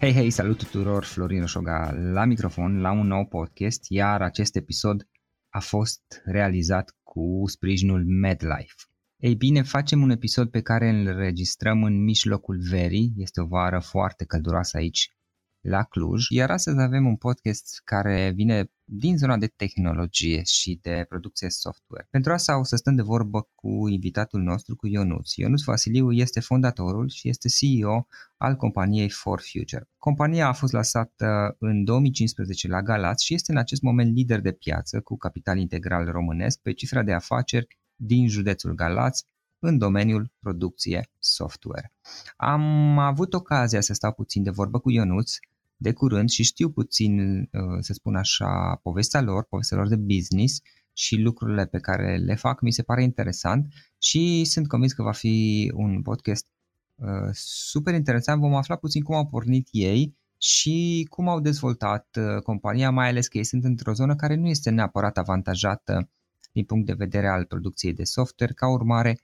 Hei, 0.00 0.12
hei, 0.12 0.30
salut 0.30 0.58
tuturor, 0.58 1.04
Florin 1.04 1.40
Roșoga 1.40 1.92
la 1.92 2.24
microfon, 2.24 2.80
la 2.80 2.92
un 2.92 3.06
nou 3.06 3.26
podcast, 3.26 3.84
iar 3.88 4.22
acest 4.22 4.56
episod 4.56 5.08
a 5.48 5.60
fost 5.60 6.22
realizat 6.24 6.96
cu 7.02 7.42
sprijinul 7.46 8.04
MedLife. 8.04 8.74
Ei 9.16 9.34
bine, 9.34 9.62
facem 9.62 10.02
un 10.02 10.10
episod 10.10 10.50
pe 10.50 10.60
care 10.60 10.88
îl 10.88 11.16
registrăm 11.16 11.82
în 11.82 12.02
mijlocul 12.02 12.58
verii, 12.70 13.12
este 13.16 13.40
o 13.40 13.46
vară 13.46 13.78
foarte 13.78 14.24
călduroasă 14.24 14.76
aici 14.76 15.16
la 15.60 15.82
Cluj, 15.82 16.26
iar 16.28 16.50
astăzi 16.50 16.80
avem 16.80 17.06
un 17.06 17.16
podcast 17.16 17.80
care 17.84 18.32
vine 18.34 18.70
din 18.84 19.16
zona 19.16 19.36
de 19.36 19.46
tehnologie 19.46 20.42
și 20.42 20.78
de 20.82 21.06
producție 21.08 21.50
software. 21.50 22.06
Pentru 22.10 22.32
asta 22.32 22.58
o 22.58 22.62
să 22.62 22.76
stăm 22.76 22.94
de 22.94 23.02
vorbă 23.02 23.48
cu 23.54 23.88
invitatul 23.88 24.40
nostru, 24.40 24.76
cu 24.76 24.86
Ionuț. 24.86 25.34
Ionuț 25.34 25.62
Vasiliu 25.62 26.12
este 26.12 26.40
fondatorul 26.40 27.08
și 27.08 27.28
este 27.28 27.48
CEO 27.48 28.06
al 28.36 28.56
companiei 28.56 29.10
For 29.10 29.40
Future. 29.52 29.88
Compania 29.98 30.46
a 30.46 30.52
fost 30.52 30.72
lansată 30.72 31.56
în 31.58 31.84
2015 31.84 32.68
la 32.68 32.82
Galați 32.82 33.24
și 33.24 33.34
este 33.34 33.52
în 33.52 33.58
acest 33.58 33.82
moment 33.82 34.14
lider 34.14 34.40
de 34.40 34.52
piață 34.52 35.00
cu 35.00 35.16
capital 35.16 35.58
integral 35.58 36.10
românesc 36.10 36.60
pe 36.60 36.72
cifra 36.72 37.02
de 37.02 37.12
afaceri 37.12 37.78
din 37.96 38.28
județul 38.28 38.74
Galați 38.74 39.26
în 39.58 39.78
domeniul 39.78 40.32
producție 40.40 41.10
software. 41.18 41.92
Am 42.36 42.98
avut 42.98 43.34
ocazia 43.34 43.80
să 43.80 43.94
stau 43.94 44.12
puțin 44.12 44.42
de 44.42 44.50
vorbă 44.50 44.78
cu 44.78 44.90
Ionuț 44.90 45.32
de 45.76 45.92
curând 45.92 46.28
și 46.28 46.42
știu 46.42 46.70
puțin, 46.70 47.40
uh, 47.40 47.78
să 47.80 47.92
spun 47.92 48.16
așa, 48.16 48.80
povestea 48.82 49.20
lor, 49.20 49.44
povestea 49.44 49.76
lor 49.76 49.88
de 49.88 49.96
business 49.96 50.60
și 50.92 51.16
lucrurile 51.16 51.66
pe 51.66 51.78
care 51.78 52.16
le 52.16 52.34
fac 52.34 52.60
mi 52.60 52.72
se 52.72 52.82
pare 52.82 53.02
interesant 53.02 53.72
și 53.98 54.44
sunt 54.44 54.68
convins 54.68 54.92
că 54.92 55.02
va 55.02 55.12
fi 55.12 55.70
un 55.74 56.02
podcast 56.02 56.46
uh, 56.94 57.30
super 57.32 57.94
interesant. 57.94 58.40
Vom 58.40 58.54
afla 58.54 58.76
puțin 58.76 59.02
cum 59.02 59.14
au 59.14 59.26
pornit 59.26 59.68
ei 59.70 60.16
și 60.38 61.06
cum 61.10 61.28
au 61.28 61.40
dezvoltat 61.40 62.18
uh, 62.18 62.42
compania, 62.42 62.90
mai 62.90 63.08
ales 63.08 63.28
că 63.28 63.38
ei 63.38 63.44
sunt 63.44 63.64
într-o 63.64 63.92
zonă 63.92 64.16
care 64.16 64.34
nu 64.34 64.46
este 64.46 64.70
neapărat 64.70 65.18
avantajată 65.18 66.10
din 66.52 66.64
punct 66.64 66.86
de 66.86 66.92
vedere 66.92 67.28
al 67.28 67.44
producției 67.44 67.92
de 67.92 68.04
software. 68.04 68.52
Ca 68.52 68.68
urmare, 68.68 69.18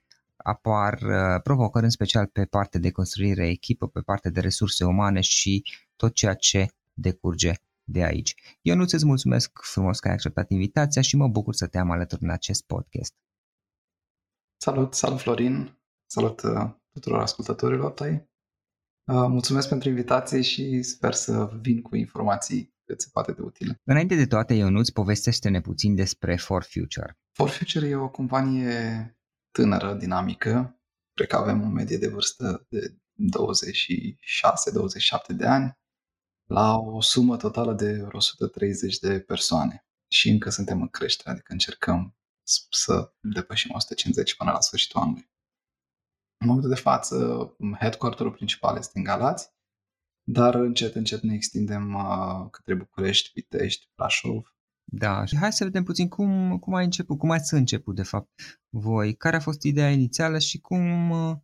apar 0.45 0.99
provocări 1.43 1.83
în 1.83 1.89
special 1.89 2.25
pe 2.25 2.45
partea 2.45 2.79
de 2.79 2.91
construire 2.91 3.47
echipă, 3.47 3.87
pe 3.87 4.01
partea 4.01 4.31
de 4.31 4.39
resurse 4.39 4.85
umane 4.85 5.21
și 5.21 5.63
tot 5.95 6.13
ceea 6.13 6.33
ce 6.33 6.67
decurge 6.93 7.53
de 7.83 8.03
aici. 8.03 8.35
Eu 8.61 8.75
nu 8.75 8.81
îți 8.81 9.05
mulțumesc 9.05 9.59
frumos 9.61 9.99
că 9.99 10.07
ai 10.07 10.13
acceptat 10.13 10.49
invitația 10.49 11.01
și 11.01 11.15
mă 11.15 11.27
bucur 11.27 11.53
să 11.53 11.67
te 11.67 11.77
am 11.77 11.91
alături 11.91 12.23
în 12.23 12.29
acest 12.29 12.63
podcast. 12.65 13.13
Salut, 14.57 14.93
salut 14.93 15.19
Florin, 15.19 15.79
salut 16.05 16.41
uh, 16.41 16.69
tuturor 16.91 17.19
ascultătorilor 17.19 17.91
tăi. 17.91 18.13
Uh, 18.13 19.25
mulțumesc 19.27 19.69
pentru 19.69 19.89
invitație 19.89 20.41
și 20.41 20.81
sper 20.81 21.13
să 21.13 21.49
vin 21.61 21.81
cu 21.81 21.95
informații 21.95 22.73
cât 22.85 23.01
se 23.01 23.09
poate 23.11 23.31
de 23.31 23.41
utile. 23.41 23.81
Înainte 23.83 24.15
de 24.15 24.25
toate, 24.25 24.53
Ionuț, 24.53 24.89
povestește-ne 24.89 25.61
puțin 25.61 25.95
despre 25.95 26.35
For 26.35 26.63
Future. 26.63 27.17
For 27.31 27.49
Future 27.49 27.87
e 27.87 27.95
o 27.95 28.09
companie 28.09 29.17
tânără, 29.55 29.93
dinamică. 29.93 30.79
Cred 31.13 31.27
că 31.27 31.35
avem 31.35 31.61
o 31.61 31.67
medie 31.67 31.97
de 31.97 32.07
vârstă 32.07 32.65
de 32.69 32.89
26-27 32.89 32.95
de 35.35 35.45
ani 35.45 35.77
la 36.47 36.77
o 36.77 37.01
sumă 37.01 37.37
totală 37.37 37.73
de 37.73 38.07
130 38.11 38.97
de 38.97 39.19
persoane. 39.19 39.85
Și 40.07 40.29
încă 40.29 40.49
suntem 40.49 40.81
în 40.81 40.87
creștere, 40.87 41.29
adică 41.29 41.51
încercăm 41.51 42.17
să 42.69 43.13
depășim 43.19 43.71
150 43.73 44.35
până 44.35 44.51
la 44.51 44.59
sfârșitul 44.59 45.01
anului. 45.01 45.29
În 46.37 46.47
momentul 46.47 46.69
de 46.69 46.81
față, 46.81 47.15
headquarterul 47.79 48.31
principal 48.31 48.77
este 48.77 48.97
în 48.97 49.03
Galați, 49.03 49.53
dar 50.23 50.55
încet, 50.55 50.95
încet 50.95 51.21
ne 51.21 51.33
extindem 51.33 51.93
uh, 51.93 52.49
către 52.51 52.73
București, 52.73 53.31
Pitești, 53.31 53.89
Brașov. 53.95 54.54
Da, 54.87 55.25
și 55.25 55.37
hai 55.37 55.53
să 55.53 55.63
vedem 55.63 55.83
puțin 55.83 56.07
cum, 56.07 56.57
cum 56.59 56.73
ai 56.73 56.83
început, 56.83 57.17
cum 57.17 57.31
ați 57.31 57.53
început 57.53 57.95
de 57.95 58.03
fapt 58.03 58.29
voi, 58.69 59.15
care 59.15 59.35
a 59.35 59.39
fost 59.39 59.63
ideea 59.63 59.89
inițială 59.89 60.39
și 60.39 60.59
cum, 60.59 61.09
uh, 61.09 61.35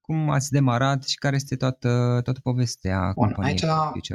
cum 0.00 0.30
ați 0.30 0.50
demarat 0.50 1.04
și 1.04 1.16
care 1.16 1.36
este 1.36 1.56
toată, 1.56 2.20
toată 2.24 2.40
povestea 2.42 3.12
Bun, 3.14 3.34
aici 3.38 3.64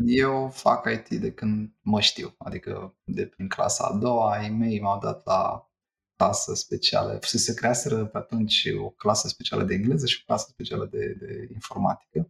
eu 0.05 0.49
fac 0.53 0.89
IT 0.91 1.19
de 1.19 1.31
când 1.31 1.73
mă 1.81 2.01
știu, 2.01 2.35
adică 2.37 2.97
de 3.03 3.25
prin 3.25 3.47
clasa 3.47 3.83
a 3.83 3.97
doua, 3.97 4.31
ai 4.31 4.49
mei 4.49 4.81
m-au 4.81 4.99
dat 4.99 5.25
la 5.25 5.69
clasă 6.15 6.53
specială, 6.53 7.19
se 7.21 7.53
creaseră 7.53 8.05
pe 8.05 8.17
atunci 8.17 8.67
o 8.77 8.89
clasă 8.89 9.27
specială 9.27 9.63
de 9.63 9.73
engleză 9.73 10.05
și 10.05 10.19
o 10.21 10.25
clasă 10.25 10.45
specială 10.49 10.85
de, 10.85 11.15
de 11.19 11.49
informatică 11.53 12.29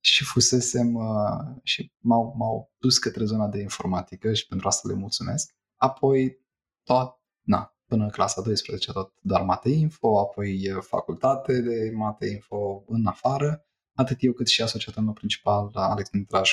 și 0.00 0.24
fusesem 0.24 0.94
uh, 0.94 1.56
și 1.62 1.92
m-au, 1.98 2.34
m-au 2.36 2.72
dus 2.78 2.98
către 2.98 3.24
zona 3.24 3.48
de 3.48 3.60
informatică 3.60 4.32
și 4.32 4.46
pentru 4.46 4.68
asta 4.68 4.88
le 4.88 4.94
mulțumesc. 4.94 5.56
Apoi 5.78 6.46
tot, 6.82 7.20
na, 7.42 7.76
până 7.86 8.04
în 8.04 8.10
clasa 8.10 8.42
12 8.42 8.92
tot 8.92 9.12
doar 9.20 9.42
mate 9.42 9.68
info, 9.68 10.18
apoi 10.18 10.76
facultate 10.80 11.60
de 11.60 11.90
mate 11.94 12.26
info 12.26 12.84
în 12.86 13.06
afară. 13.06 13.62
Atât 13.94 14.16
eu 14.20 14.32
cât 14.32 14.46
și 14.46 14.62
asociatul 14.62 15.02
meu 15.02 15.12
principal, 15.12 15.70
Alex 15.74 16.10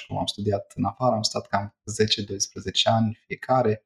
cum 0.08 0.18
am 0.18 0.26
studiat 0.26 0.72
în 0.76 0.84
afară, 0.84 1.16
am 1.16 1.22
stat 1.22 1.48
cam 1.48 1.76
10-12 2.84 2.84
ani 2.84 3.20
fiecare. 3.26 3.86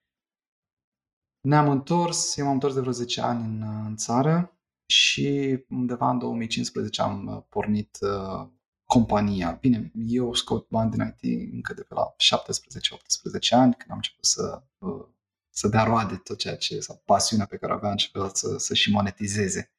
Ne-am 1.42 1.70
întors, 1.70 2.38
eu 2.38 2.46
m-am 2.46 2.54
întors 2.54 2.74
de 2.74 2.80
vreo 2.80 2.92
10 2.92 3.22
ani 3.22 3.44
în, 3.44 3.62
în 3.86 3.96
țară 3.96 4.60
și 4.86 5.60
undeva 5.70 6.10
în 6.10 6.20
2015 6.20 7.02
am 7.02 7.46
pornit 7.50 7.98
uh, 8.02 8.50
compania. 8.94 9.52
Bine, 9.52 9.92
eu 9.94 10.34
scot 10.34 10.70
bani 10.70 10.92
din 10.92 11.16
IT 11.22 11.54
încă 11.54 11.74
de 11.74 11.82
pe 11.82 11.94
la 11.94 12.16
17-18 12.16 13.50
ani, 13.50 13.74
când 13.74 13.90
am 13.90 13.96
început 13.96 14.26
să 14.26 14.64
uh, 14.78 14.89
să 15.60 15.68
dea 15.68 15.84
roade 15.84 16.16
tot 16.16 16.38
ceea 16.38 16.58
ce, 16.58 16.80
sau 16.80 17.02
pasiunea 17.06 17.46
pe 17.46 17.58
care 17.58 17.72
o 17.72 17.76
avea 17.76 17.92
început 17.92 18.36
să, 18.36 18.58
să 18.58 18.74
și 18.74 18.92
monetizeze. 18.92 19.72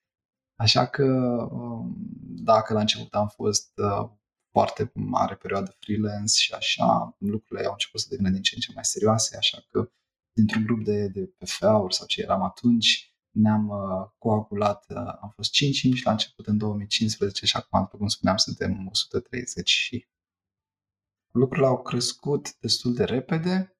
Așa 0.56 0.86
că 0.86 1.04
um, 1.50 1.96
dacă 2.42 2.72
la 2.72 2.80
început 2.80 3.14
am 3.14 3.28
fost 3.28 3.72
uh, 3.76 4.10
foarte 4.50 4.90
mare 4.94 5.34
perioadă 5.34 5.76
freelance 5.78 6.40
și 6.40 6.52
așa, 6.52 7.16
lucrurile 7.18 7.66
au 7.66 7.72
început 7.72 8.00
să 8.00 8.06
devină 8.10 8.30
din 8.30 8.42
ce 8.42 8.54
în 8.54 8.60
ce 8.60 8.72
mai 8.74 8.84
serioase, 8.84 9.36
așa 9.36 9.66
că 9.70 9.90
dintr-un 10.32 10.64
grup 10.64 10.84
de, 10.84 11.08
de 11.08 11.20
PFA-uri 11.38 11.94
sau 11.94 12.06
ce 12.06 12.22
eram 12.22 12.42
atunci, 12.42 13.14
ne-am 13.30 13.68
uh, 13.68 14.10
coagulat, 14.18 14.84
uh, 14.88 14.96
am 14.96 15.32
fost 15.34 15.50
5-5 15.54 16.02
la 16.04 16.10
început 16.10 16.46
în 16.46 16.58
2015 16.58 17.46
și 17.46 17.56
acum, 17.56 17.80
după 17.80 17.96
cum 17.96 18.06
spuneam, 18.06 18.36
suntem 18.36 18.86
130 18.90 19.68
și 19.68 20.06
lucrurile 21.30 21.66
au 21.66 21.82
crescut 21.82 22.58
destul 22.58 22.94
de 22.94 23.04
repede 23.04 23.74
Uh, 23.74 23.79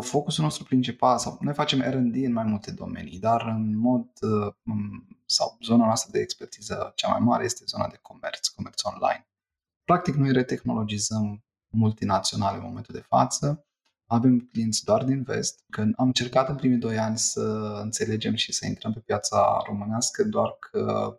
focusul 0.00 0.44
nostru 0.44 0.64
principal, 0.64 1.18
sau 1.18 1.38
noi 1.40 1.54
facem 1.54 1.80
R&D 1.80 2.14
în 2.14 2.32
mai 2.32 2.44
multe 2.44 2.70
domenii, 2.70 3.18
dar 3.18 3.42
în 3.46 3.76
mod, 3.76 4.06
uh, 4.20 4.54
sau 5.26 5.56
zona 5.62 5.84
noastră 5.84 6.10
de 6.12 6.20
expertiză 6.20 6.92
cea 6.94 7.08
mai 7.08 7.20
mare 7.20 7.44
este 7.44 7.64
zona 7.66 7.88
de 7.88 7.98
comerț, 8.02 8.48
comerț 8.48 8.84
online. 8.84 9.28
Practic 9.84 10.14
noi 10.14 10.32
retehnologizăm 10.32 11.44
multinaționale 11.74 12.56
în 12.56 12.64
momentul 12.64 12.94
de 12.94 13.04
față, 13.08 13.66
avem 14.06 14.38
clienți 14.38 14.84
doar 14.84 15.04
din 15.04 15.22
vest, 15.22 15.64
că 15.70 15.80
am 15.80 16.06
încercat 16.06 16.48
în 16.48 16.56
primii 16.56 16.78
doi 16.78 16.98
ani 16.98 17.18
să 17.18 17.40
înțelegem 17.82 18.34
și 18.34 18.52
să 18.52 18.66
intrăm 18.66 18.92
pe 18.92 19.00
piața 19.00 19.62
românească, 19.66 20.24
doar 20.24 20.56
că 20.58 21.14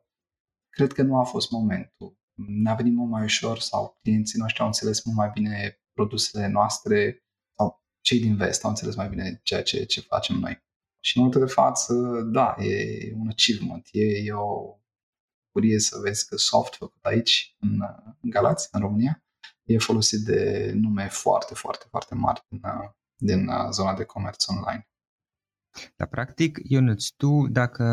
cred 0.69 0.91
că 0.91 1.01
nu 1.01 1.19
a 1.19 1.23
fost 1.23 1.51
momentul. 1.51 2.17
Ne-a 2.33 2.73
venit 2.73 2.93
mult 2.93 3.09
mai 3.09 3.23
ușor 3.23 3.59
sau 3.59 3.97
clienții 4.01 4.39
noștri 4.39 4.61
au 4.61 4.67
înțeles 4.67 5.03
mult 5.03 5.17
mai 5.17 5.29
bine 5.33 5.79
produsele 5.93 6.47
noastre, 6.47 7.24
cei 8.05 8.19
din 8.19 8.35
vest 8.35 8.63
au 8.63 8.69
înțeles 8.69 8.95
mai 8.95 9.09
bine 9.09 9.39
ceea 9.43 9.63
ce, 9.63 9.83
ce 9.83 10.01
facem 10.01 10.35
noi. 10.35 10.63
Și 10.99 11.17
în 11.17 11.23
momentul 11.23 11.45
de 11.47 11.53
față, 11.53 11.93
da, 12.31 12.55
e 12.59 13.13
un 13.15 13.27
achievement, 13.27 13.87
e, 13.91 14.01
e 14.01 14.31
o 14.33 14.79
bucurie 15.45 15.79
să 15.79 15.99
vezi 16.03 16.27
că 16.27 16.37
soft 16.37 16.75
făcut 16.75 17.03
aici, 17.05 17.55
în, 17.59 17.81
în 18.21 18.29
Galați, 18.29 18.67
în 18.71 18.79
România, 18.79 19.23
e 19.63 19.77
folosit 19.77 20.19
de 20.19 20.71
nume 20.75 21.07
foarte, 21.07 21.53
foarte, 21.53 21.85
foarte 21.89 22.15
mari 22.15 22.45
din, 22.49 22.61
din 23.15 23.49
zona 23.71 23.95
de 23.95 24.03
comerț 24.03 24.47
online. 24.47 24.87
Dar 25.95 26.07
practic, 26.07 26.59
Ionuț, 26.63 27.07
tu, 27.07 27.47
dacă 27.47 27.83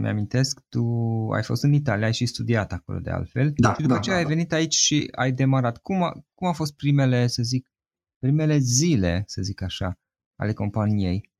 mi-amintesc, 0.00 0.60
tu 0.68 0.84
ai 1.32 1.42
fost 1.42 1.62
în 1.62 1.72
Italia, 1.72 2.06
ai 2.06 2.12
și 2.12 2.26
studiat 2.26 2.72
acolo 2.72 2.98
de 2.98 3.10
altfel. 3.10 3.52
Da, 3.56 3.74
și 3.74 3.80
după 3.80 3.94
da, 3.94 4.00
ce 4.00 4.10
da, 4.10 4.16
ai 4.16 4.22
da. 4.22 4.28
venit 4.28 4.52
aici 4.52 4.74
și 4.74 5.08
ai 5.10 5.32
demarat, 5.32 5.78
cum 5.78 6.02
a, 6.02 6.12
cum 6.34 6.48
a 6.48 6.52
fost 6.52 6.76
primele, 6.76 7.26
să 7.26 7.42
zic, 7.42 7.70
primele 8.20 8.58
zile, 8.58 9.24
să 9.26 9.42
zic 9.42 9.62
așa, 9.62 9.98
ale 10.36 10.52
companiei? 10.52 11.30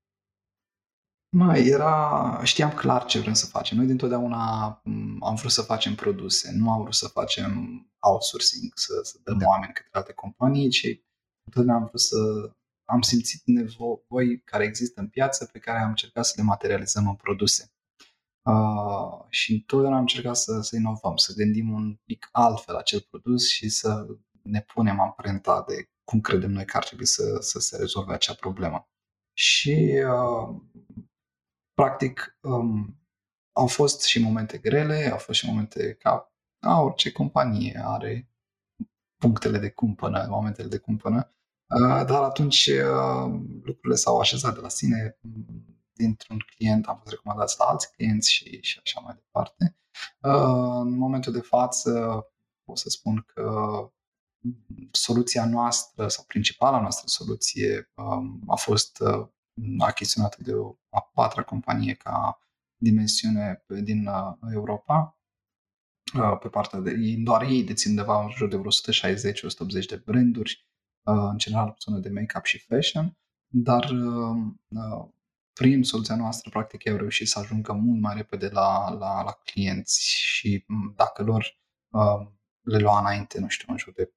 Mai 1.36 1.66
era, 1.66 2.40
știam 2.44 2.70
clar 2.70 3.04
ce 3.04 3.20
vrem 3.20 3.32
să 3.32 3.46
facem. 3.46 3.76
Noi 3.76 3.86
dintotdeauna 3.86 4.64
am 5.20 5.34
vrut 5.34 5.50
să 5.50 5.62
facem 5.62 5.94
produse, 5.94 6.52
nu 6.52 6.70
am 6.70 6.80
vrut 6.82 6.94
să 6.94 7.08
facem 7.08 7.52
outsourcing, 7.98 8.72
să, 8.74 9.00
să 9.02 9.18
dăm 9.24 9.38
da. 9.38 9.46
oameni 9.46 9.72
către 9.72 9.90
alte 9.92 10.12
companii, 10.12 10.68
ci 10.68 10.86
întotdeauna 11.44 11.82
am 11.82 11.86
vrut 11.88 12.00
să 12.00 12.16
am 12.84 13.00
simțit 13.00 13.42
nevoi 13.44 14.40
care 14.44 14.64
există 14.64 15.00
în 15.00 15.08
piață 15.08 15.44
pe 15.52 15.58
care 15.58 15.78
am 15.78 15.88
încercat 15.88 16.24
să 16.24 16.32
le 16.36 16.42
materializăm 16.42 17.08
în 17.08 17.14
produse. 17.14 17.72
Uh, 18.42 19.26
și 19.28 19.52
întotdeauna 19.52 19.96
am 19.96 20.02
încercat 20.02 20.36
să, 20.36 20.60
să 20.60 20.76
inovăm, 20.76 21.16
să 21.16 21.32
gândim 21.36 21.72
un 21.72 21.94
pic 22.04 22.28
altfel 22.32 22.76
acel 22.76 23.06
produs 23.10 23.48
și 23.48 23.68
să 23.68 24.06
ne 24.42 24.60
punem 24.60 25.00
amprenta 25.00 25.64
de 25.68 25.88
cum 26.10 26.20
credem 26.20 26.50
noi 26.50 26.64
că 26.64 26.76
ar 26.76 26.84
trebui 26.84 27.06
să, 27.06 27.36
să 27.40 27.58
se 27.58 27.76
rezolve 27.76 28.12
acea 28.12 28.34
problemă. 28.34 28.88
Și, 29.32 30.02
uh, 30.06 30.60
practic, 31.74 32.38
um, 32.40 33.00
au 33.52 33.66
fost 33.66 34.02
și 34.02 34.22
momente 34.22 34.58
grele, 34.58 35.08
au 35.10 35.18
fost 35.18 35.38
și 35.38 35.46
momente 35.46 35.94
ca 35.94 36.32
a, 36.60 36.80
orice 36.80 37.12
companie 37.12 37.80
are 37.84 38.30
punctele 39.16 39.58
de 39.58 39.70
cumpănă, 39.70 40.26
momentele 40.28 40.68
de 40.68 40.78
cumpănă, 40.78 41.34
uh, 41.74 42.06
dar 42.06 42.22
atunci 42.22 42.66
uh, 42.66 43.40
lucrurile 43.62 43.94
s-au 43.94 44.18
așezat 44.18 44.54
de 44.54 44.60
la 44.60 44.68
sine. 44.68 45.18
Dintr-un 45.92 46.38
client 46.56 46.86
am 46.86 46.96
fost 46.96 47.10
recomandați 47.10 47.56
la 47.58 47.64
alți 47.64 47.92
clienți 47.92 48.30
și, 48.32 48.62
și 48.62 48.80
așa 48.82 49.00
mai 49.00 49.14
departe. 49.14 49.76
Uh, 50.20 50.80
în 50.80 50.98
momentul 50.98 51.32
de 51.32 51.40
față 51.40 52.24
o 52.64 52.74
să 52.74 52.88
spun 52.88 53.24
că 53.34 53.50
soluția 54.90 55.46
noastră 55.46 56.08
sau 56.08 56.25
principala 56.25 56.81
noastră 56.81 57.06
soluție 57.06 57.92
um, 57.94 58.42
a 58.46 58.56
fost 58.56 59.02
achiziționată 59.78 60.37
de 60.42 60.52
o 60.52 60.76
a 60.90 61.00
patra 61.14 61.42
companie 61.42 61.94
ca 61.94 62.38
dimensiune 62.76 63.64
din 63.66 64.08
Europa 64.52 65.20
Uh, 66.14 66.38
pe 66.40 66.48
partea 66.48 66.78
de 66.78 66.90
ei, 66.90 67.16
doar 67.16 67.42
ei 67.42 67.64
dețin 67.64 67.90
undeva 67.90 68.22
în 68.22 68.31
jur 68.31 68.48
de 68.48 68.56
vreo 68.56 68.70
160-180 69.82 69.87
de 69.88 70.02
branduri, 70.04 70.66
uh, 71.02 71.14
în 71.31 71.38
general 71.38 71.75
zonă 71.78 71.98
de 71.98 72.08
make-up 72.08 72.44
și 72.44 72.58
fashion, 72.58 73.19
dar 73.46 73.90
uh, 73.90 75.08
prin 75.52 75.82
soluția 75.82 76.16
noastră, 76.16 76.50
practic, 76.50 76.84
ei 76.84 76.92
au 76.92 76.98
reușit 76.98 77.28
să 77.28 77.38
ajungă 77.38 77.72
mult 77.72 78.00
mai 78.00 78.14
repede 78.14 78.48
la, 78.48 78.90
la, 78.90 79.22
la 79.22 79.32
clienți 79.32 80.10
și 80.10 80.64
dacă 80.96 81.22
lor 81.22 81.58
le 82.60 82.78
lua 82.78 83.00
înainte, 83.00 83.40
nu 83.40 83.48
știu, 83.48 83.72
în 83.72 83.78
jur 83.78 83.92
de 83.92 84.12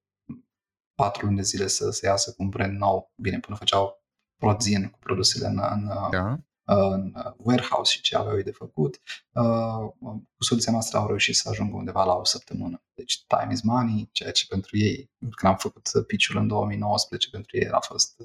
patru 0.96 1.26
luni 1.26 1.38
de 1.38 1.44
zile 1.44 1.68
să 1.68 1.90
se 1.90 2.06
iasă 2.06 2.32
cu 2.32 2.44
un 2.44 2.50
brand 2.50 2.78
nou, 2.78 3.12
bine, 3.16 3.40
până 3.40 3.58
făceau 3.58 4.04
prozin 4.38 4.90
cu 4.90 4.98
produsele 5.00 5.48
în, 5.48 5.60
în, 5.72 5.88
da 6.12 6.40
în 6.66 7.14
warehouse 7.38 7.92
și 7.92 8.02
ce 8.02 8.16
aveau 8.16 8.42
de 8.42 8.52
făcut, 8.52 9.02
uh, 9.32 9.92
cu 10.36 10.44
soluția 10.44 10.72
noastră 10.72 10.98
au 10.98 11.08
reușit 11.08 11.36
să 11.36 11.50
ajungă 11.50 11.76
undeva 11.76 12.04
la 12.04 12.14
o 12.14 12.24
săptămână. 12.24 12.84
Deci 12.94 13.26
time 13.26 13.54
is 13.54 13.62
money, 13.62 14.10
ceea 14.12 14.32
ce 14.32 14.46
pentru 14.50 14.78
ei, 14.78 15.12
când 15.20 15.52
am 15.52 15.58
făcut 15.58 15.90
pitch 16.08 16.36
în 16.36 16.48
2019, 16.48 17.30
pentru 17.30 17.58
ei 17.58 17.70
a 17.70 17.80
fost, 17.80 18.22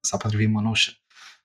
s-a 0.00 0.16
potrivit 0.16 0.50
mănușă. 0.50 0.90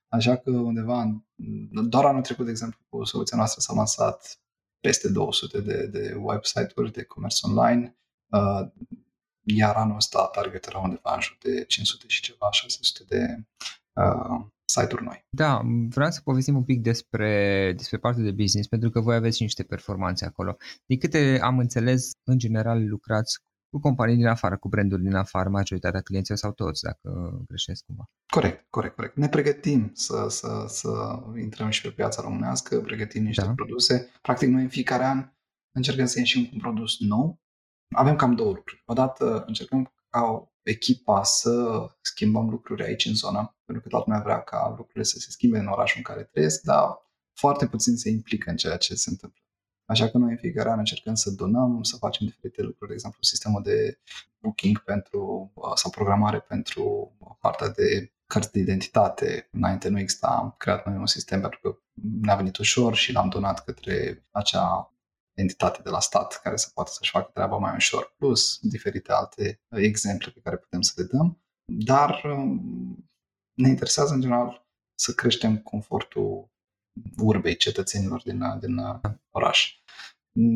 Așa 0.07 0.35
că 0.35 0.49
undeva, 0.51 1.23
doar 1.71 2.05
anul 2.05 2.21
trecut, 2.21 2.45
de 2.45 2.51
exemplu, 2.51 2.79
cu 2.89 3.03
soluția 3.03 3.37
noastră 3.37 3.61
s-au 3.61 3.75
lansat 3.75 4.41
peste 4.79 5.09
200 5.09 5.61
de, 5.61 5.85
de 5.85 6.13
website-uri 6.19 6.91
de 6.91 7.03
comerț 7.03 7.41
online, 7.41 7.97
uh, 8.25 8.71
iar 9.43 9.75
anul 9.75 9.95
ăsta 9.95 10.27
target 10.27 10.65
era 10.65 10.79
undeva 10.79 11.13
în 11.13 11.21
jur 11.21 11.37
de 11.39 11.63
500 11.65 12.03
și 12.07 12.21
ceva, 12.21 12.51
600 12.51 13.03
de 13.07 13.43
uh, 13.93 14.45
site-uri 14.65 15.03
noi. 15.03 15.25
Da, 15.29 15.61
vreau 15.89 16.11
să 16.11 16.21
povestim 16.23 16.55
un 16.55 16.63
pic 16.63 16.81
despre, 16.81 17.73
despre 17.77 17.97
partea 17.97 18.23
de 18.23 18.31
business, 18.31 18.67
pentru 18.67 18.89
că 18.89 18.99
voi 18.99 19.15
aveți 19.15 19.41
niște 19.41 19.63
performanțe 19.63 20.25
acolo. 20.25 20.57
Din 20.85 20.99
câte 20.99 21.39
am 21.41 21.59
înțeles, 21.59 22.11
în 22.23 22.37
general 22.37 22.87
lucrați 22.87 23.37
cu 23.69 23.79
companii 23.79 24.15
din 24.15 24.27
afară, 24.27 24.57
cu 24.57 24.67
branduri 24.67 25.01
din 25.01 25.15
afară, 25.15 25.49
majoritatea 25.49 26.01
clienților 26.01 26.37
sau 26.37 26.51
toți, 26.51 26.83
dacă 26.83 27.41
greșesc 27.47 27.85
cumva. 27.85 28.03
Corect, 28.33 28.65
corect, 28.69 28.95
corect. 28.95 29.15
Ne 29.15 29.29
pregătim 29.29 29.91
să, 29.93 30.25
să, 30.29 30.65
să 30.67 30.89
intrăm 31.39 31.69
și 31.69 31.81
pe 31.81 31.89
piața 31.89 32.21
românească, 32.21 32.79
pregătim 32.79 33.23
niște 33.23 33.45
da. 33.45 33.53
produse. 33.53 34.11
Practic, 34.21 34.49
noi 34.49 34.61
în 34.61 34.69
fiecare 34.69 35.03
an 35.03 35.31
încercăm 35.75 36.05
să 36.05 36.19
ieșim 36.19 36.43
cu 36.43 36.49
un 36.53 36.59
produs 36.59 36.99
nou. 36.99 37.41
Avem 37.93 38.15
cam 38.15 38.35
două 38.35 38.53
lucruri. 38.53 38.83
Odată 38.85 39.43
încercăm 39.47 39.93
ca 40.09 40.51
echipa 40.63 41.23
să 41.23 41.85
schimbăm 42.01 42.49
lucruri 42.49 42.83
aici 42.83 43.05
în 43.05 43.15
zonă, 43.15 43.57
pentru 43.65 43.83
că 43.83 43.89
toată 43.89 44.05
lumea 44.07 44.23
vrea 44.23 44.41
ca 44.41 44.73
lucrurile 44.77 45.03
să 45.03 45.19
se 45.19 45.31
schimbe 45.31 45.57
în 45.57 45.67
orașul 45.67 45.97
în 45.97 46.13
care 46.13 46.23
trăiesc, 46.23 46.61
dar 46.61 47.01
foarte 47.33 47.67
puțin 47.67 47.95
se 47.95 48.09
implică 48.09 48.49
în 48.49 48.55
ceea 48.55 48.77
ce 48.77 48.95
se 48.95 49.09
întâmplă. 49.09 49.41
Așa 49.85 50.09
că 50.09 50.17
noi 50.17 50.31
în 50.31 50.37
fiecare 50.37 50.69
an 50.69 50.77
încercăm 50.77 51.15
să 51.15 51.31
donăm, 51.31 51.83
să 51.83 51.97
facem 51.97 52.25
diferite 52.27 52.61
lucruri, 52.61 52.87
de 52.87 52.93
exemplu 52.93 53.19
sistemul 53.21 53.61
de 53.63 53.99
booking 54.39 54.79
pentru, 54.79 55.53
sau 55.75 55.91
programare 55.91 56.39
pentru 56.39 57.15
partea 57.39 57.69
de 57.69 58.13
cărți 58.25 58.51
de 58.51 58.59
identitate. 58.59 59.47
Înainte 59.51 59.89
nu 59.89 59.99
exista, 59.99 60.27
am 60.27 60.55
creat 60.57 60.85
noi 60.85 60.95
un 60.95 61.05
sistem 61.05 61.41
pentru 61.41 61.59
că 61.59 61.77
ne-a 62.21 62.35
venit 62.35 62.57
ușor 62.57 62.95
și 62.95 63.11
l-am 63.11 63.29
donat 63.29 63.63
către 63.63 64.25
acea 64.31 64.92
entitate 65.33 65.81
de 65.81 65.89
la 65.89 65.99
stat 65.99 66.39
care 66.41 66.55
să 66.55 66.69
poată 66.73 66.91
să-și 66.93 67.11
facă 67.11 67.29
treaba 67.33 67.57
mai 67.57 67.75
ușor, 67.75 68.13
plus 68.17 68.59
diferite 68.61 69.11
alte 69.11 69.61
exemple 69.69 70.31
pe 70.31 70.39
care 70.39 70.57
putem 70.57 70.81
să 70.81 70.93
le 70.95 71.03
dăm, 71.03 71.43
dar 71.65 72.21
um, 72.23 73.09
ne 73.53 73.69
interesează 73.69 74.13
în 74.13 74.21
general 74.21 74.67
să 74.95 75.13
creștem 75.13 75.57
confortul 75.57 76.51
urbei 77.17 77.55
cetățenilor 77.55 78.21
din, 78.21 78.59
din 78.59 78.75
oraș. 79.29 79.77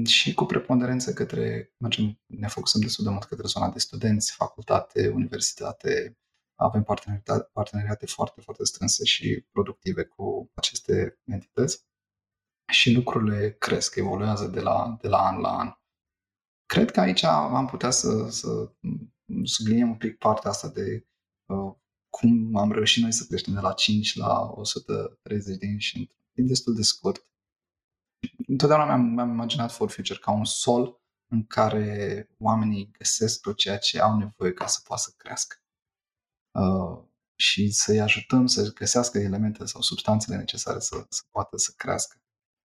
Și 0.05 0.33
cu 0.33 0.45
preponderență 0.45 1.13
către, 1.13 1.73
mergem, 1.77 2.19
ne 2.25 2.47
focusăm 2.47 2.81
destul 2.81 3.03
de 3.03 3.09
mult 3.09 3.23
către 3.23 3.47
zona 3.47 3.69
de 3.69 3.79
studenți, 3.79 4.31
facultate, 4.31 5.09
universitate, 5.09 6.17
avem 6.59 6.83
parteneriate, 6.83 7.49
parteneriate 7.53 8.05
foarte, 8.05 8.41
foarte 8.41 8.65
strânse 8.65 9.03
și 9.03 9.45
productive 9.51 10.03
cu 10.03 10.51
aceste 10.53 11.19
entități 11.25 11.86
și 12.71 12.93
lucrurile 12.93 13.55
cresc, 13.59 13.95
evoluează 13.95 14.47
de 14.47 14.59
la, 14.59 14.97
de 15.01 15.07
la 15.07 15.17
an 15.17 15.39
la 15.39 15.57
an. 15.57 15.71
Cred 16.65 16.91
că 16.91 16.99
aici 16.99 17.23
am 17.23 17.65
putea 17.65 17.89
să, 17.89 18.29
să 18.29 18.71
subliniem 19.43 19.89
un 19.89 19.97
pic 19.97 20.17
partea 20.17 20.49
asta 20.49 20.69
de 20.69 21.07
uh, 21.45 21.75
cum 22.09 22.55
am 22.55 22.71
reușit 22.71 23.01
noi 23.01 23.11
să 23.11 23.25
creștem 23.27 23.53
de 23.53 23.59
la 23.59 23.73
5 23.73 24.15
la 24.15 24.41
130 24.41 25.57
de 25.57 25.67
ani 25.67 25.79
și 25.79 25.97
într 25.97 26.49
destul 26.49 26.75
de 26.75 26.81
scurt. 26.81 27.31
Întotdeauna 28.47 28.85
mi-am, 28.85 29.01
mi-am 29.01 29.29
imaginat 29.29 29.71
For 29.71 29.89
Future 29.89 30.19
ca 30.19 30.31
un 30.31 30.45
sol 30.45 31.01
în 31.31 31.45
care 31.45 32.29
oamenii 32.39 32.91
găsesc 32.91 33.41
tot 33.41 33.57
ceea 33.57 33.77
ce 33.77 33.99
au 33.99 34.17
nevoie 34.17 34.53
ca 34.53 34.67
să 34.67 34.79
poată 34.83 35.01
să 35.01 35.13
crească. 35.17 35.55
Uh, 36.51 37.05
și 37.35 37.71
să-i 37.71 37.99
ajutăm 37.99 38.45
să 38.45 38.73
găsească 38.73 39.17
elemente 39.17 39.65
sau 39.65 39.81
substanțele 39.81 40.37
necesare 40.37 40.79
să, 40.79 41.05
să 41.09 41.21
poată 41.31 41.57
să 41.57 41.73
crească. 41.77 42.21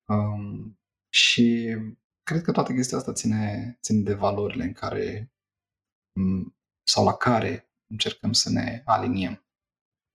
Um, 0.08 0.78
și 1.08 1.76
cred 2.22 2.42
că 2.42 2.52
toată 2.52 2.72
chestia 2.72 2.98
asta 2.98 3.12
ține, 3.12 3.78
ține 3.82 4.02
de 4.02 4.14
valorile 4.14 4.64
în 4.64 4.72
care 4.72 5.32
sau 6.86 7.04
la 7.04 7.16
care 7.16 7.70
încercăm 7.90 8.32
să 8.32 8.50
ne 8.50 8.82
aliniem 8.84 9.46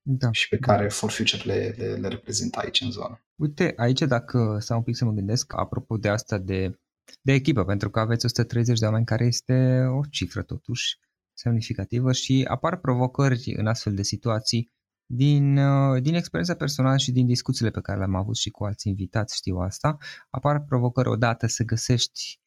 da. 0.01 0.31
și 0.31 0.47
pe 0.47 0.57
care 0.57 0.89
For 0.89 1.11
Future 1.11 1.43
le, 1.43 1.75
le, 1.77 1.95
le 1.95 2.07
reprezintă 2.07 2.59
aici 2.59 2.81
în 2.81 2.91
zonă. 2.91 3.23
Uite, 3.35 3.73
aici 3.75 3.99
dacă 3.99 4.57
stau 4.59 4.77
un 4.77 4.83
pic 4.83 4.95
să 4.95 5.05
mă 5.05 5.11
gândesc, 5.11 5.53
apropo 5.55 5.97
de 5.97 6.09
asta 6.09 6.37
de, 6.37 6.79
de 7.21 7.33
echipă, 7.33 7.65
pentru 7.65 7.89
că 7.89 7.99
aveți 7.99 8.25
130 8.25 8.79
de 8.79 8.85
oameni 8.85 9.05
care 9.05 9.25
este 9.25 9.85
o 9.85 10.01
cifră 10.09 10.43
totuși 10.43 10.99
semnificativă 11.33 12.11
și 12.11 12.45
apar 12.49 12.77
provocări 12.77 13.53
în 13.57 13.67
astfel 13.67 13.93
de 13.93 14.03
situații 14.03 14.71
din, 15.13 15.57
uh, 15.57 16.01
din 16.01 16.13
experiența 16.13 16.55
personală 16.55 16.97
și 16.97 17.11
din 17.11 17.25
discuțiile 17.25 17.71
pe 17.71 17.81
care 17.81 17.97
le-am 17.97 18.15
avut 18.15 18.35
și 18.35 18.49
cu 18.49 18.63
alți 18.63 18.87
invitați, 18.87 19.35
știu 19.35 19.57
asta, 19.57 19.97
apar 20.29 20.63
provocări 20.63 21.09
odată 21.09 21.47
să 21.47 21.63
găsești 21.63 22.39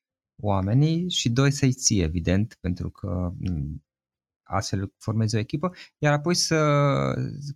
oamenii 0.42 1.11
și 1.11 1.30
doi 1.30 1.50
să-i 1.50 1.73
ții, 1.73 2.00
evident, 2.00 2.56
pentru 2.61 2.90
că 2.90 3.33
mm, 3.38 3.85
astfel 4.42 4.92
formezi 4.99 5.37
o 5.37 5.38
echipă, 5.38 5.73
iar 5.99 6.12
apoi 6.12 6.35
să 6.35 6.59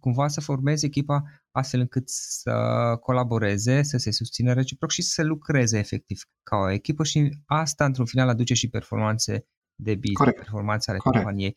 cumva 0.00 0.28
să 0.28 0.40
formezi 0.40 0.84
echipa 0.84 1.24
astfel 1.50 1.80
încât 1.80 2.08
să 2.08 2.52
colaboreze, 3.00 3.82
să 3.82 3.96
se 3.96 4.10
susțină 4.10 4.52
reciproc 4.52 4.90
și 4.90 5.02
să 5.02 5.22
lucreze 5.22 5.78
efectiv 5.78 6.22
ca 6.42 6.56
o 6.56 6.70
echipă 6.70 7.04
și 7.04 7.38
asta 7.46 7.84
într-un 7.84 8.06
final 8.06 8.28
aduce 8.28 8.54
și 8.54 8.68
performanțe 8.68 9.46
de 9.82 9.94
business, 9.94 10.18
Corect. 10.18 10.38
performanțe 10.38 10.90
ale 10.90 10.98
Corect. 10.98 11.22
companiei. 11.22 11.56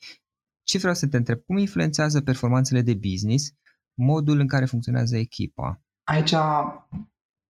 Ce 0.63 0.77
vreau 0.77 0.93
să 0.93 1.07
te 1.07 1.17
întreb? 1.17 1.39
Cum 1.45 1.57
influențează 1.57 2.21
performanțele 2.21 2.81
de 2.81 2.93
business 2.93 3.53
modul 3.93 4.39
în 4.39 4.47
care 4.47 4.65
funcționează 4.65 5.17
echipa? 5.17 5.81
Aici 6.03 6.33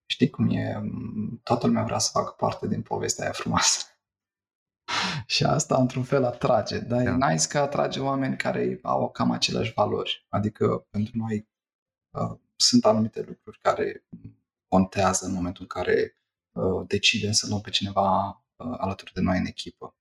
știi 0.06 0.30
cum 0.30 0.50
e, 0.50 0.82
toată 1.44 1.68
lumea 1.68 1.84
vrea 1.84 1.98
să 1.98 2.10
facă 2.14 2.34
parte 2.38 2.68
din 2.68 2.82
povestea 2.82 3.24
aia 3.24 3.34
frumoasă. 3.34 3.86
și 5.34 5.44
asta 5.44 5.78
într-un 5.78 6.04
fel 6.04 6.24
atrage, 6.24 6.80
dar 6.80 7.04
da. 7.04 7.10
e 7.10 7.32
nice 7.32 7.48
că 7.48 7.58
atrage 7.60 8.00
oameni 8.00 8.38
care 8.38 8.80
au 8.82 9.12
cam 9.12 9.32
aceleași 9.32 9.74
valori. 9.74 10.26
Adică 10.30 10.88
pentru 10.90 11.18
noi 11.18 11.50
uh, 12.10 12.40
sunt 12.56 12.86
anumite 12.86 13.22
lucruri 13.22 13.60
care 13.62 14.04
contează 14.68 15.26
în 15.26 15.34
momentul 15.34 15.62
în 15.62 15.68
care 15.68 16.18
uh, 16.52 16.88
decidem 16.88 17.32
să 17.32 17.48
luăm 17.50 17.62
pe 17.62 17.70
cineva 17.70 18.28
uh, 18.28 18.76
alături 18.78 19.14
de 19.14 19.22
noi 19.22 19.38
în 19.38 19.46
echipă. 19.46 19.96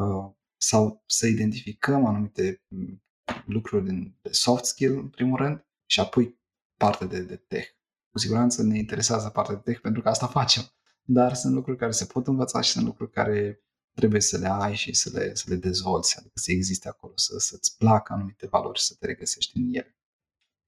Uh, 0.00 0.32
sau 0.66 1.02
să 1.06 1.26
identificăm 1.26 2.06
anumite 2.06 2.62
mm, 2.68 3.02
lucruri 3.46 3.84
din, 3.84 4.18
de 4.22 4.32
soft 4.32 4.64
skill, 4.64 4.98
în 4.98 5.08
primul 5.08 5.36
rând, 5.36 5.66
și 5.86 6.00
apoi 6.00 6.40
partea 6.76 7.06
de, 7.06 7.22
de 7.22 7.36
tech. 7.36 7.68
Cu 8.10 8.18
siguranță 8.18 8.62
ne 8.62 8.78
interesează 8.78 9.28
partea 9.28 9.54
de 9.54 9.60
tech 9.60 9.80
pentru 9.80 10.02
că 10.02 10.08
asta 10.08 10.26
facem. 10.38 10.62
Dar 11.02 11.34
sunt 11.34 11.54
lucruri 11.54 11.78
care 11.78 11.90
se 11.90 12.04
pot 12.04 12.26
învăța 12.26 12.60
și 12.60 12.70
sunt 12.70 12.84
lucruri 12.84 13.10
care 13.10 13.64
trebuie 13.94 14.20
să 14.20 14.38
le 14.38 14.48
ai 14.48 14.74
și 14.74 14.94
să 14.94 15.10
le, 15.12 15.34
să 15.34 15.44
le 15.48 15.56
dezvolți, 15.56 16.18
adică 16.18 16.34
să 16.34 16.52
existe 16.52 16.88
acolo, 16.88 17.12
să, 17.16 17.38
să-ți 17.38 17.76
placă 17.76 18.12
anumite 18.12 18.46
valori 18.46 18.78
și 18.78 18.84
să 18.84 18.94
te 18.98 19.06
regăsești 19.06 19.56
în 19.56 19.68
ele. 19.72 19.98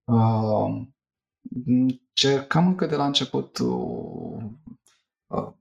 Uh, 0.05 0.87
cercăm 2.13 2.67
încă 2.67 2.87
de 2.87 2.97
la 2.97 3.07
început 3.07 3.59
uh, 3.59 4.45
uh, 5.27 5.53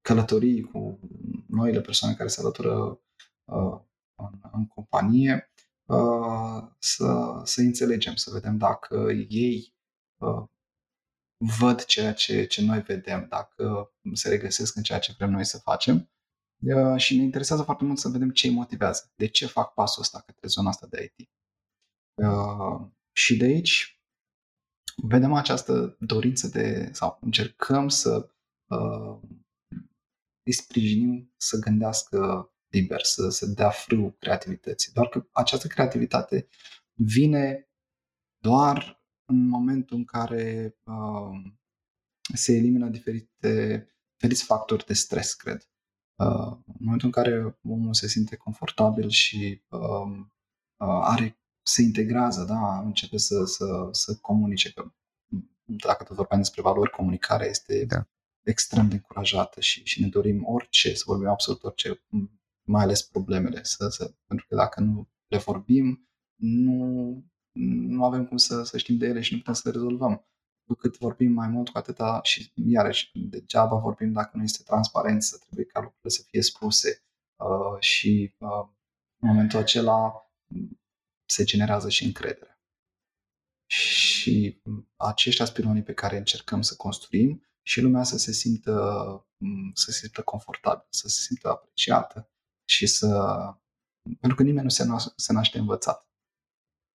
călătorii 0.00 0.62
cu 0.62 0.98
noile 1.46 1.80
persoane 1.80 2.14
care 2.14 2.28
se 2.28 2.40
alătură 2.40 2.74
uh, 2.74 2.98
în, 4.14 4.40
în 4.52 4.66
companie, 4.66 5.52
uh, 5.84 6.62
să, 6.78 7.40
să 7.44 7.60
înțelegem, 7.60 8.14
să 8.14 8.30
vedem 8.30 8.56
dacă 8.56 9.10
ei 9.28 9.74
uh, 10.16 10.44
văd 11.58 11.84
ceea 11.84 12.12
ce, 12.12 12.44
ce 12.44 12.64
noi 12.64 12.80
vedem, 12.80 13.26
dacă 13.28 13.92
se 14.12 14.28
regăsesc 14.28 14.76
în 14.76 14.82
ceea 14.82 14.98
ce 14.98 15.14
vrem 15.16 15.30
noi 15.30 15.44
să 15.44 15.58
facem. 15.58 16.10
Uh, 16.62 16.96
și 16.96 17.16
ne 17.16 17.22
interesează 17.22 17.62
foarte 17.62 17.84
mult 17.84 17.98
să 17.98 18.08
vedem 18.08 18.30
ce 18.30 18.46
îi 18.46 18.54
motivează, 18.54 19.12
de 19.16 19.26
ce 19.26 19.46
fac 19.46 19.74
pasul 19.74 20.02
ăsta 20.02 20.20
către 20.20 20.48
zona 20.48 20.68
asta 20.68 20.86
de 20.86 21.12
IT. 21.16 21.30
Uh, 22.14 22.88
și 23.12 23.36
de 23.36 23.44
aici 23.44 24.00
vedem 24.96 25.32
această 25.32 25.96
dorință 25.98 26.48
de, 26.48 26.90
sau 26.92 27.18
încercăm 27.20 27.88
să 27.88 28.30
uh, 28.70 29.18
îi 30.42 30.52
sprijinim 30.52 31.32
să 31.36 31.58
gândească 31.58 32.49
liber, 32.70 33.02
să, 33.02 33.28
să 33.28 33.46
dea 33.46 33.70
frâu 33.70 34.16
creativității. 34.18 34.92
Doar 34.92 35.08
că 35.08 35.26
această 35.32 35.66
creativitate 35.66 36.48
vine 36.92 37.68
doar 38.38 39.04
în 39.24 39.48
momentul 39.48 39.96
în 39.96 40.04
care 40.04 40.76
uh, 40.84 41.52
se 42.34 42.52
elimină 42.52 42.88
diferite, 42.88 43.86
diferiți 44.12 44.44
factori 44.44 44.86
de 44.86 44.94
stres, 44.94 45.34
cred. 45.34 45.68
Uh, 46.16 46.56
în 46.66 46.78
momentul 46.78 47.06
în 47.06 47.12
care 47.12 47.58
omul 47.62 47.94
se 47.94 48.08
simte 48.08 48.36
confortabil 48.36 49.08
și 49.08 49.62
uh, 49.68 50.18
uh, 50.76 51.00
are, 51.02 51.40
se 51.62 51.82
integrează, 51.82 52.44
da, 52.44 52.78
începe 52.78 53.16
să, 53.16 53.44
să, 53.44 53.88
să 53.90 54.16
comunice. 54.20 54.72
Că, 54.72 54.92
dacă 55.64 56.04
tot 56.04 56.16
vorbeam 56.16 56.40
despre 56.40 56.62
valori, 56.62 56.90
comunicarea 56.90 57.46
este 57.46 57.84
da. 57.84 58.08
extrem 58.42 58.88
de 58.88 58.94
încurajată 58.94 59.60
și, 59.60 59.84
și 59.84 60.00
ne 60.00 60.08
dorim 60.08 60.46
orice, 60.46 60.94
să 60.94 61.02
vorbim 61.06 61.28
absolut 61.28 61.62
orice, 61.62 62.02
mai 62.70 62.82
ales 62.82 63.02
problemele, 63.02 63.64
să, 63.64 63.88
să, 63.88 64.14
pentru 64.26 64.46
că 64.48 64.54
dacă 64.54 64.80
nu 64.80 65.08
le 65.26 65.38
vorbim, 65.38 66.08
nu, 66.40 67.24
nu 67.88 68.04
avem 68.04 68.26
cum 68.26 68.36
să, 68.36 68.62
să 68.62 68.78
știm 68.78 68.96
de 68.96 69.06
ele 69.06 69.20
și 69.20 69.32
nu 69.32 69.38
putem 69.38 69.54
să 69.54 69.62
le 69.64 69.70
rezolvăm. 69.70 70.24
Cu 70.64 70.74
cât 70.74 70.98
vorbim 70.98 71.32
mai 71.32 71.48
mult, 71.48 71.68
cu 71.68 71.78
atâta 71.78 72.20
și 72.22 72.52
iarăși 72.54 73.10
degeaba 73.14 73.76
vorbim 73.76 74.12
dacă 74.12 74.36
nu 74.36 74.42
este 74.42 74.62
transparență, 74.62 75.38
trebuie 75.38 75.64
ca 75.64 75.80
lucrurile 75.80 76.10
să 76.10 76.22
fie 76.26 76.42
spuse 76.42 77.04
uh, 77.36 77.80
și 77.80 78.34
uh, 78.38 78.68
în 79.20 79.28
momentul 79.28 79.58
acela 79.58 80.12
se 81.24 81.44
generează 81.44 81.88
și 81.88 82.04
încredere. 82.04 82.60
Și 83.66 84.62
aceștia 84.96 85.44
sunt 85.44 85.56
pilonii 85.56 85.82
pe 85.82 85.94
care 85.94 86.16
încercăm 86.16 86.62
să 86.62 86.76
construim 86.76 87.42
și 87.62 87.80
lumea 87.80 88.02
să 88.02 88.18
se 88.18 88.32
simtă, 88.32 88.72
să 89.74 89.90
se 89.90 89.98
simtă 89.98 90.22
confortabil, 90.22 90.86
să 90.90 91.08
se 91.08 91.20
simtă 91.20 91.48
apreciată 91.48 92.30
și 92.70 92.86
să... 92.86 93.08
Pentru 94.20 94.34
că 94.34 94.42
nimeni 94.42 94.62
nu 94.62 94.68
se, 94.68 94.86
se 95.16 95.32
naște 95.32 95.58
învățat. 95.58 96.08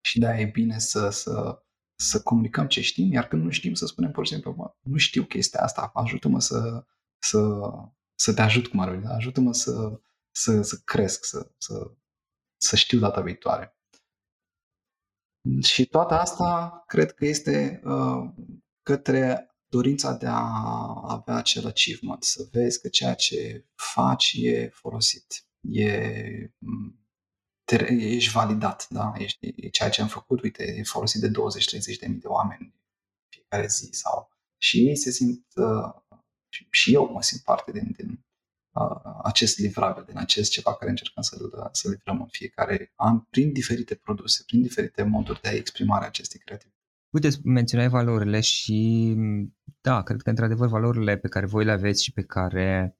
Și 0.02 0.20
de-aia 0.20 0.40
e 0.40 0.46
bine 0.46 0.80
să, 0.80 1.10
să, 1.10 1.64
să 1.96 2.22
comunicăm 2.22 2.68
ce 2.68 2.82
știm, 2.82 3.12
iar 3.12 3.28
când 3.28 3.44
nu 3.44 3.50
știm 3.50 3.74
să 3.74 3.86
spunem, 3.86 4.12
pur 4.12 4.26
și 4.26 4.32
simplu, 4.32 4.78
nu 4.82 4.98
știu 4.98 5.26
chestia 5.26 5.62
asta, 5.62 5.92
ajută-mă 5.94 6.40
să, 6.40 6.86
să, 7.24 7.40
să 8.16 8.34
te 8.34 8.42
ajut 8.42 8.68
cum 8.68 8.80
ar 8.80 8.90
veni, 8.90 9.06
ajută-mă 9.06 9.54
să, 9.54 10.00
să, 10.32 10.62
să 10.62 10.82
cresc, 10.84 11.26
să, 11.26 11.52
să, 11.58 11.92
să 12.58 12.76
știu 12.76 13.00
data 13.00 13.22
viitoare. 13.22 13.78
Și 15.62 15.86
toată 15.86 16.14
asta 16.14 16.84
cred 16.88 17.14
că 17.14 17.26
este 17.26 17.82
uh, 17.84 18.34
către 18.82 19.56
dorința 19.68 20.14
de 20.14 20.28
a 20.28 20.44
avea 21.04 21.36
acel 21.36 21.66
achievement, 21.66 22.24
să 22.24 22.48
vezi 22.52 22.82
că 22.82 22.88
ceea 22.88 23.14
ce 23.16 23.68
faci 23.76 24.34
e 24.38 24.70
folosit 24.70 25.45
e, 25.72 26.52
te, 27.64 27.92
ești 27.92 28.32
validat, 28.32 28.88
da? 28.90 29.14
Ești, 29.18 29.54
e 29.56 29.70
ceea 29.70 29.90
ce 29.90 30.02
am 30.02 30.08
făcut, 30.08 30.42
uite, 30.42 30.64
e 30.64 30.84
folosit 30.84 31.22
de 31.22 31.30
20-30 31.30 31.32
de 32.00 32.08
mii 32.08 32.20
de 32.20 32.28
oameni 32.28 32.74
fiecare 33.30 33.68
zi 33.68 33.90
sau 33.92 34.30
și 34.58 34.88
ei 34.88 34.96
se 34.96 35.12
simt 35.12 35.46
uh, 35.56 36.20
și, 36.50 36.68
și 36.70 36.94
eu 36.94 37.12
mă 37.14 37.22
simt 37.22 37.42
parte 37.42 37.72
din, 37.72 37.94
din 37.98 38.26
uh, 38.72 39.20
acest 39.24 39.58
livrabil, 39.60 40.04
din 40.08 40.18
acest 40.18 40.52
ceva 40.52 40.76
care 40.76 40.90
încercăm 40.90 41.24
să-l, 41.24 41.70
să 41.72 41.90
livrăm 41.90 42.22
în 42.22 42.28
fiecare 42.28 42.94
an 42.96 43.20
prin 43.20 43.54
diferite 43.54 43.96
produse, 43.96 44.44
prin 44.46 44.62
diferite 44.62 45.04
moduri 45.04 45.42
de 45.42 45.50
exprimare 45.50 46.06
acestei 46.06 46.40
creativități. 46.40 46.84
Uite, 47.10 47.30
menționai 47.44 47.90
valorile 47.90 48.40
și 48.40 49.14
da, 49.82 50.04
cred 50.04 50.22
că 50.22 50.30
într-adevăr 50.30 50.68
valorile 50.68 51.18
pe 51.18 51.28
care 51.28 51.46
voi 51.46 51.66
le 51.66 51.72
aveți 51.72 52.04
și 52.04 52.12
pe 52.12 52.24
care 52.24 52.98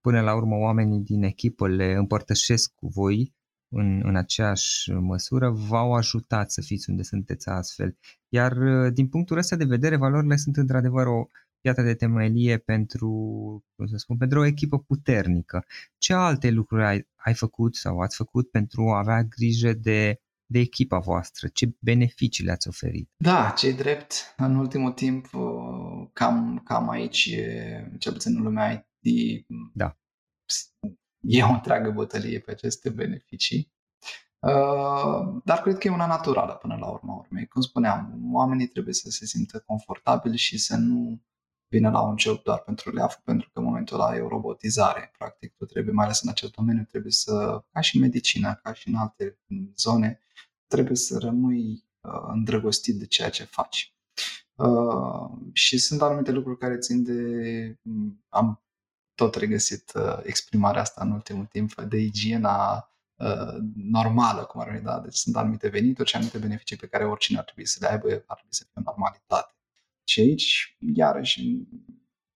până 0.00 0.20
la 0.20 0.34
urmă 0.34 0.56
oamenii 0.56 1.00
din 1.00 1.22
echipă 1.22 1.68
le 1.68 1.92
împărtășesc 1.92 2.72
cu 2.74 2.88
voi 2.88 3.34
în, 3.72 4.00
în 4.04 4.16
aceeași 4.16 4.90
măsură, 4.90 5.50
v-au 5.50 5.94
ajutat 5.94 6.50
să 6.50 6.60
fiți 6.60 6.90
unde 6.90 7.02
sunteți 7.02 7.48
astfel. 7.48 7.96
Iar 8.28 8.54
din 8.90 9.08
punctul 9.08 9.38
ăsta 9.38 9.56
de 9.56 9.64
vedere, 9.64 9.96
valorile 9.96 10.36
sunt 10.36 10.56
într-adevăr 10.56 11.06
o 11.06 11.26
piatră 11.60 11.82
de 11.82 11.94
temelie 11.94 12.58
pentru, 12.58 13.08
cum 13.76 13.86
să 13.86 13.96
spun, 13.96 14.16
pentru 14.16 14.38
o 14.38 14.44
echipă 14.44 14.78
puternică. 14.78 15.64
Ce 15.98 16.12
alte 16.12 16.50
lucruri 16.50 16.84
ai, 16.84 17.08
ai 17.16 17.34
făcut 17.34 17.76
sau 17.76 17.98
ați 17.98 18.16
făcut 18.16 18.50
pentru 18.50 18.88
a 18.88 18.98
avea 18.98 19.22
grijă 19.22 19.72
de, 19.72 20.20
de 20.46 20.58
echipa 20.58 20.98
voastră? 20.98 21.48
Ce 21.48 21.72
beneficii 21.78 22.44
le-ați 22.44 22.68
oferit? 22.68 23.10
Da, 23.16 23.52
cei 23.56 23.72
drept, 23.72 24.34
în 24.36 24.56
ultimul 24.56 24.92
timp, 24.92 25.26
cam, 26.12 26.60
cam 26.64 26.88
aici, 26.88 27.34
cel 27.98 28.12
puțin 28.12 28.36
în 28.36 28.42
lumea 28.42 28.89
IT, 29.00 29.46
da. 29.74 29.98
e 31.20 31.42
o 31.42 31.52
întreagă 31.52 31.90
bătălie 31.90 32.38
pe 32.38 32.50
aceste 32.50 32.90
beneficii. 32.90 33.72
Uh, 34.38 35.40
dar 35.44 35.60
cred 35.62 35.78
că 35.78 35.86
e 35.86 35.90
una 35.90 36.06
naturală 36.06 36.52
până 36.52 36.76
la 36.76 36.86
urma 36.86 37.14
urmei. 37.14 37.46
Cum 37.46 37.60
spuneam, 37.60 38.20
oamenii 38.32 38.66
trebuie 38.66 38.94
să 38.94 39.10
se 39.10 39.26
simtă 39.26 39.62
confortabili 39.66 40.36
și 40.36 40.58
să 40.58 40.76
nu 40.76 41.22
vină 41.68 41.90
la 41.90 42.00
un 42.00 42.18
job 42.18 42.42
doar 42.42 42.58
pentru 42.58 42.90
leafă, 42.90 43.20
pentru 43.24 43.50
că 43.52 43.58
în 43.58 43.64
momentul 43.64 44.00
ăla 44.00 44.16
e 44.16 44.20
o 44.20 44.28
robotizare. 44.28 45.12
Practic, 45.18 45.54
tu 45.56 45.64
trebuie, 45.64 45.94
mai 45.94 46.04
ales 46.04 46.20
în 46.22 46.28
acest 46.28 46.52
domeniu, 46.52 46.84
trebuie 46.84 47.12
să, 47.12 47.64
ca 47.72 47.80
și 47.80 47.96
în 47.96 48.02
medicină, 48.02 48.60
ca 48.62 48.72
și 48.72 48.88
în 48.88 48.94
alte 48.94 49.38
zone, 49.76 50.20
trebuie 50.66 50.96
să 50.96 51.18
rămâi 51.18 51.84
uh, 52.00 52.28
îndrăgostit 52.32 52.98
de 52.98 53.06
ceea 53.06 53.30
ce 53.30 53.44
faci. 53.44 53.94
Uh, 54.54 55.30
și 55.52 55.78
sunt 55.78 56.02
anumite 56.02 56.30
lucruri 56.30 56.58
care 56.58 56.78
țin 56.78 57.02
de... 57.02 57.78
Am 58.28 58.62
tot 59.20 59.34
regăsit 59.34 59.92
uh, 59.94 60.18
exprimarea 60.22 60.80
asta 60.80 61.04
în 61.04 61.10
ultimul 61.10 61.46
timp 61.46 61.80
de 61.80 61.96
igiena 61.96 62.88
uh, 63.16 63.54
normală, 63.74 64.44
cum 64.44 64.60
ar 64.60 64.70
veni, 64.70 64.84
da? 64.84 65.00
Deci 65.00 65.14
sunt 65.14 65.36
anumite 65.36 65.68
venituri 65.68 66.08
și 66.08 66.16
anumite 66.16 66.38
beneficii 66.38 66.76
pe 66.76 66.86
care 66.86 67.04
oricine 67.04 67.38
ar 67.38 67.44
trebui 67.44 67.66
să 67.66 67.78
le 67.80 67.90
aibă, 67.90 68.06
ar 68.06 68.36
trebui 68.36 68.54
să 68.54 68.64
fie 68.64 68.72
o 68.74 68.80
normalitate. 68.84 69.54
Și 70.04 70.20
aici, 70.20 70.76
iarăși, 70.94 71.40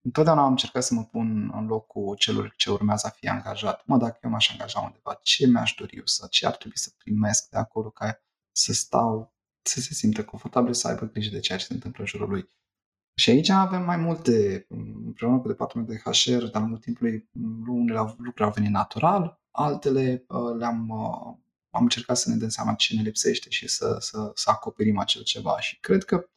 întotdeauna 0.03 0.43
am 0.43 0.51
încercat 0.51 0.85
să 0.85 0.95
mă 0.95 1.05
pun 1.05 1.51
în 1.55 1.67
locul 1.67 2.17
celor 2.17 2.55
ce 2.57 2.71
urmează 2.71 3.07
a 3.07 3.11
fi 3.11 3.29
angajat. 3.29 3.87
Mă, 3.87 3.97
dacă 3.97 4.19
eu 4.23 4.31
m-aș 4.31 4.51
angaja 4.51 4.81
undeva, 4.81 5.21
ce 5.23 5.47
mi-aș 5.47 5.75
dori 5.79 5.97
eu 5.97 6.07
să, 6.07 6.27
ce 6.31 6.47
ar 6.47 6.57
trebui 6.57 6.79
să 6.79 6.91
primesc 6.99 7.49
de 7.49 7.57
acolo 7.57 7.91
ca 7.91 8.23
să 8.53 8.73
stau, 8.73 9.35
să 9.63 9.81
se 9.81 9.95
simtă 9.95 10.25
confortabil, 10.25 10.73
să 10.73 10.89
aibă 10.89 11.07
grijă 11.07 11.31
de 11.31 11.41
ceea 11.41 11.59
ce 11.59 11.65
se 11.65 11.75
întâmplă 11.75 12.01
în 12.01 12.07
jurul 12.07 12.29
lui. 12.29 12.49
Și 13.15 13.31
aici 13.31 13.49
avem 13.49 13.85
mai 13.85 13.97
multe, 13.97 14.67
împreună 15.05 15.39
cu 15.39 15.49
departamentul 15.49 15.95
de 15.95 16.11
HR, 16.11 16.45
de-a 16.45 16.61
lungul 16.61 16.79
timpului, 16.79 17.29
unele 17.67 17.99
lucruri 17.99 18.43
au 18.43 18.51
venit 18.51 18.71
natural, 18.71 19.41
altele 19.51 20.25
uh, 20.29 20.57
le-am 20.57 20.89
uh, 20.89 21.43
am 21.75 21.83
încercat 21.83 22.17
să 22.17 22.31
ne 22.31 22.37
dăm 22.37 22.49
seama 22.49 22.75
ce 22.75 22.95
ne 22.95 23.03
lipsește 23.03 23.51
și 23.51 23.69
să, 23.69 23.97
să, 24.01 24.31
să 24.35 24.51
acoperim 24.51 24.99
acel 24.99 25.23
ceva. 25.23 25.61
Și 25.61 25.81
cred 25.81 26.05
că 26.05 26.29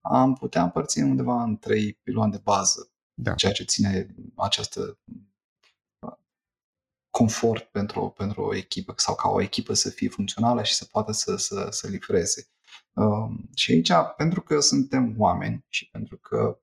am 0.00 0.34
putea 0.34 0.62
împărți 0.62 1.00
undeva 1.00 1.42
în 1.42 1.58
trei 1.58 1.92
piloane 1.92 2.30
de 2.30 2.40
bază 2.42 2.92
da. 3.14 3.34
ceea 3.34 3.52
ce 3.52 3.64
ține 3.64 4.14
această 4.36 4.98
uh, 6.06 6.16
confort 7.10 7.64
pentru, 7.64 8.08
pentru 8.16 8.42
o 8.42 8.54
echipă 8.54 8.94
sau 8.96 9.14
ca 9.14 9.28
o 9.28 9.40
echipă 9.40 9.74
să 9.74 9.90
fie 9.90 10.08
funcțională 10.08 10.62
și 10.62 10.74
să 10.74 10.84
poată 10.84 11.12
să, 11.12 11.36
să, 11.36 11.68
să 11.70 11.88
livreze. 11.88 12.48
Um, 12.98 13.48
și 13.54 13.72
aici, 13.72 13.92
pentru 14.16 14.42
că 14.42 14.60
suntem 14.60 15.14
oameni 15.18 15.64
și 15.68 15.90
pentru 15.90 16.16
că 16.16 16.60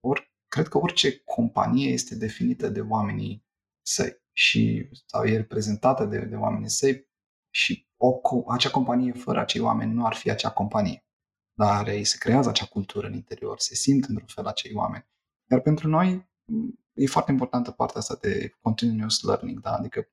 or, 0.00 0.32
cred 0.48 0.68
că 0.68 0.78
orice 0.78 1.18
companie 1.18 1.92
este 1.92 2.16
definită 2.16 2.68
de 2.68 2.80
oamenii 2.80 3.46
săi 3.86 4.22
și 4.32 4.88
sau 5.06 5.24
e 5.24 5.36
reprezentată 5.36 6.04
de, 6.04 6.18
de 6.18 6.36
oamenii 6.36 6.68
săi 6.68 7.08
și 7.50 7.88
o, 7.96 8.20
acea 8.48 8.70
companie 8.70 9.12
fără 9.12 9.40
acei 9.40 9.60
oameni 9.60 9.92
nu 9.92 10.06
ar 10.06 10.14
fi 10.14 10.30
acea 10.30 10.50
companie. 10.50 11.06
Dar 11.54 11.88
ei 11.88 12.04
se 12.04 12.18
creează 12.18 12.48
acea 12.48 12.66
cultură 12.66 13.06
în 13.06 13.14
interior, 13.14 13.58
se 13.58 13.74
simt 13.74 14.04
într-un 14.04 14.26
fel 14.26 14.46
acei 14.46 14.74
oameni. 14.74 15.06
Iar 15.50 15.60
pentru 15.60 15.88
noi 15.88 16.30
e 16.92 17.06
foarte 17.06 17.30
importantă 17.30 17.70
partea 17.70 18.00
asta 18.00 18.18
de 18.20 18.54
continuous 18.60 19.22
learning, 19.22 19.60
da? 19.60 19.72
adică 19.76 20.08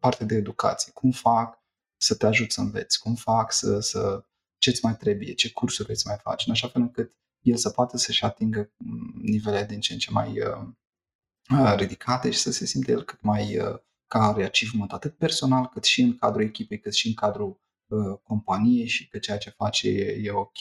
partea 0.00 0.26
de 0.26 0.34
educație. 0.34 0.92
Cum 0.92 1.10
fac 1.10 1.64
să 1.96 2.14
te 2.14 2.26
ajut 2.26 2.52
să 2.52 2.60
înveți? 2.60 3.00
Cum 3.00 3.14
fac 3.14 3.52
să, 3.52 3.80
să 3.80 4.24
ce-ți 4.70 4.84
mai 4.84 4.96
trebuie? 4.96 5.34
Ce 5.34 5.52
cursuri 5.52 5.88
veți 5.88 6.06
mai 6.06 6.16
face? 6.22 6.44
În 6.46 6.52
așa 6.52 6.68
fel 6.68 6.82
încât 6.82 7.14
el 7.40 7.56
să 7.56 7.70
poată 7.70 7.96
să-și 7.96 8.24
atingă 8.24 8.72
mm, 8.76 9.20
nivele 9.22 9.64
din 9.64 9.80
ce 9.80 9.92
în 9.92 9.98
ce 9.98 10.10
mai 10.10 10.40
uh, 10.40 10.68
uh, 11.50 11.74
ridicate 11.76 12.30
și 12.30 12.38
să 12.38 12.52
se 12.52 12.66
simte 12.66 12.90
el 12.90 13.02
cât 13.02 13.22
mai 13.22 13.58
uh, 13.58 13.78
ca 14.06 14.18
are 14.18 14.44
achievement 14.44 14.92
atât 14.92 15.16
personal 15.16 15.66
cât 15.66 15.84
și 15.84 16.02
în 16.02 16.16
cadrul 16.16 16.42
echipei, 16.42 16.80
cât 16.80 16.94
și 16.94 17.06
în 17.06 17.14
cadrul 17.14 17.60
uh, 17.86 18.18
companiei 18.22 18.86
și 18.86 19.08
că 19.08 19.18
ceea 19.18 19.38
ce 19.38 19.50
face 19.50 19.88
e, 19.88 20.20
e 20.22 20.30
ok. 20.30 20.58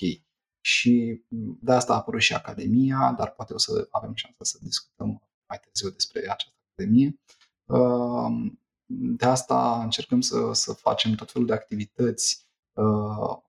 Și 0.61 1.23
mm, 1.27 1.59
de 1.61 1.71
asta 1.71 1.93
a 1.93 1.95
apărut 1.95 2.21
și 2.21 2.33
Academia, 2.33 3.15
dar 3.17 3.31
poate 3.31 3.53
o 3.53 3.57
să 3.57 3.87
avem 3.91 4.15
șansa 4.15 4.43
să 4.43 4.57
discutăm 4.61 5.29
mai 5.47 5.59
târziu 5.59 5.89
despre 5.89 6.19
această 6.19 6.59
Academie. 6.71 7.19
Uh, 7.65 8.51
de 8.87 9.25
asta 9.25 9.83
încercăm 9.83 10.21
să, 10.21 10.49
să 10.53 10.73
facem 10.73 11.13
tot 11.13 11.31
felul 11.31 11.47
de 11.47 11.53
activități 11.53 12.39
uh, 12.39 12.44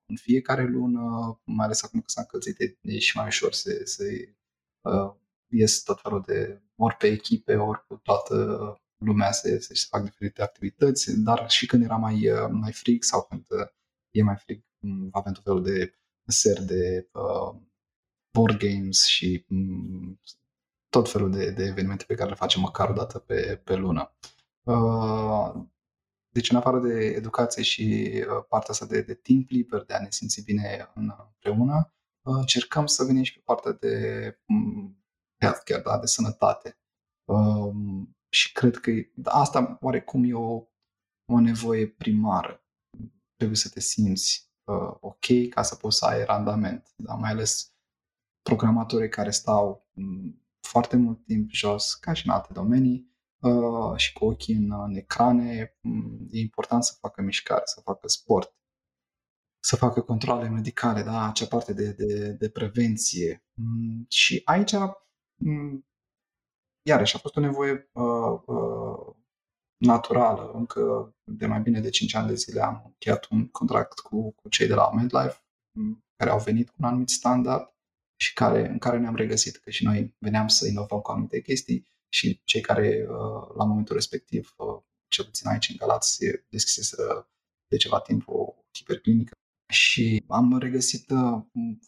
în 0.07 0.17
fiecare 0.17 0.67
lună, 0.67 1.01
mai 1.45 1.65
ales 1.65 1.83
acum 1.83 2.01
că 2.01 2.07
s-a 2.09 2.21
încălzit, 2.21 2.79
e 2.81 2.99
și 2.99 3.17
mai 3.17 3.27
ușor 3.27 3.53
să, 3.53 3.81
să 3.85 4.03
uh, 4.81 5.15
ies 5.49 5.83
tot 5.83 6.01
felul 6.01 6.23
de, 6.27 6.63
ori 6.77 6.97
pe 6.97 7.07
echipe, 7.07 7.57
ori 7.57 7.87
cu 7.87 7.97
toată 7.97 8.35
lumea 8.97 9.33
să, 9.33 9.59
să 9.61 9.75
se 9.75 9.87
fac 9.91 10.03
diferite 10.03 10.43
activități, 10.43 11.21
dar 11.21 11.51
și 11.51 11.67
când 11.67 11.83
era 11.83 11.97
mai, 11.97 12.31
uh, 12.31 12.49
mai 12.51 12.73
frig 12.73 13.03
sau 13.03 13.23
când 13.23 13.47
uh, 13.49 13.69
e 14.11 14.23
mai 14.23 14.37
frig, 14.37 14.65
mm, 14.79 15.09
avem 15.13 15.33
tot 15.33 15.43
felul 15.43 15.63
de 15.63 15.95
seri 16.27 16.65
de 16.65 17.09
uh, 17.13 17.61
board 18.31 18.59
games 18.59 19.05
și 19.05 19.45
um, 19.49 20.21
tot 20.89 21.11
felul 21.11 21.31
de, 21.31 21.51
de 21.51 21.65
evenimente 21.65 22.05
pe 22.05 22.15
care 22.15 22.29
le 22.29 22.35
facem 22.35 22.61
măcar 22.61 22.89
o 22.89 22.93
dată 22.93 23.19
pe, 23.19 23.61
pe 23.65 23.75
lună. 23.75 24.17
Uh, 24.63 25.55
deci, 26.37 26.51
în 26.51 26.57
afară 26.57 26.81
de 26.81 27.05
educație 27.05 27.63
și 27.63 28.13
uh, 28.17 28.45
partea 28.49 28.71
asta 28.71 28.87
de, 28.87 29.01
de 29.01 29.15
timp 29.15 29.51
liber, 29.51 29.85
de 29.85 29.95
a 29.95 30.01
ne 30.01 30.11
simți 30.11 30.43
bine 30.43 30.91
împreună, 30.95 31.95
uh, 32.23 32.35
încercăm 32.37 32.87
să 32.87 33.05
venim 33.05 33.23
și 33.23 33.35
pe 33.35 33.43
partea 33.45 33.73
de 33.73 33.95
um, 34.49 35.05
healthcare, 35.41 35.83
da? 35.83 35.99
de 35.99 36.07
sănătate. 36.07 36.79
Um, 37.25 38.17
și 38.29 38.53
cred 38.53 38.77
că 38.77 38.91
asta 39.25 39.79
oarecum 39.81 40.25
e 40.25 40.35
o, 40.35 40.67
o 41.33 41.41
nevoie 41.41 41.87
primară. 41.87 42.65
Trebuie 43.37 43.57
să 43.59 43.69
te 43.69 43.81
simți 43.81 44.51
uh, 44.65 44.97
ok 45.01 45.49
ca 45.51 45.63
să 45.63 45.75
poți 45.75 45.99
să 45.99 46.05
ai 46.05 46.25
randament. 46.25 46.93
Da? 46.97 47.15
Mai 47.15 47.31
ales 47.31 47.75
programatorii 48.43 49.09
care 49.09 49.31
stau 49.31 49.89
um, 49.95 50.47
foarte 50.61 50.97
mult 50.97 51.25
timp 51.25 51.51
jos, 51.51 51.95
ca 51.95 52.13
și 52.13 52.27
în 52.27 52.33
alte 52.33 52.53
domenii, 52.53 52.99
uh, 53.01 53.16
și 53.97 54.13
cu 54.13 54.25
ochii 54.25 54.55
în, 54.55 54.73
în 54.73 54.95
ecrane, 54.95 55.77
um, 55.83 56.27
e 56.31 56.41
important 56.41 56.85
să 56.85 56.97
facă 57.01 57.23
mișcare, 57.23 57.63
să 57.65 57.81
facă 57.81 58.09
sport, 58.09 58.55
să 59.61 59.77
facă 59.77 60.01
controle 60.01 60.49
medicale, 60.49 61.03
da? 61.03 61.29
acea 61.29 61.47
parte 61.47 61.73
de, 61.73 61.93
de, 61.93 62.33
de 62.33 62.51
prevenție. 62.51 63.45
Um, 63.59 64.07
și 64.09 64.43
aici 64.45 64.73
um, 64.73 65.87
iarăși 66.83 67.17
a 67.17 67.19
fost 67.19 67.37
o 67.37 67.41
nevoie 67.41 67.91
uh, 67.93 68.41
uh, 68.47 69.15
naturală. 69.77 70.51
Încă 70.53 71.15
de 71.25 71.47
mai 71.47 71.61
bine 71.61 71.81
de 71.81 71.91
5 71.91 72.15
ani 72.15 72.29
de 72.29 72.35
zile 72.35 72.61
am 72.61 72.83
încheiat 72.85 73.27
un 73.31 73.49
contract 73.49 73.99
cu, 73.99 74.31
cu 74.33 74.49
cei 74.49 74.67
de 74.67 74.75
la 74.75 74.91
MedLife 74.91 75.41
care 76.17 76.31
au 76.31 76.39
venit 76.39 76.69
cu 76.69 76.75
un 76.79 76.85
anumit 76.85 77.09
standard 77.09 77.75
și 78.21 78.33
care, 78.33 78.69
în 78.69 78.79
care 78.79 78.99
ne-am 78.99 79.17
regăsit, 79.17 79.57
că 79.57 79.71
și 79.71 79.85
noi 79.85 80.15
veneam 80.19 80.49
să 80.49 80.67
inovăm 80.67 81.01
cu 81.01 81.11
anumite 81.11 81.41
chestii 81.41 81.87
și 82.09 82.41
cei 82.45 82.61
care 82.61 83.07
uh, 83.09 83.55
la 83.57 83.65
momentul 83.65 83.95
respectiv, 83.95 84.55
uh, 84.57 84.83
cel 85.09 85.25
puțin 85.25 85.49
aici 85.49 85.69
în 85.69 85.77
Galați, 85.79 86.19
deschiseseră 86.49 87.31
de 87.69 87.77
ceva 87.77 88.01
timp 88.01 88.29
o 88.29 88.55
hiperclinică 88.73 89.33
și 89.73 90.25
am 90.29 90.59
regăsit 90.59 91.11
uh, 91.11 91.43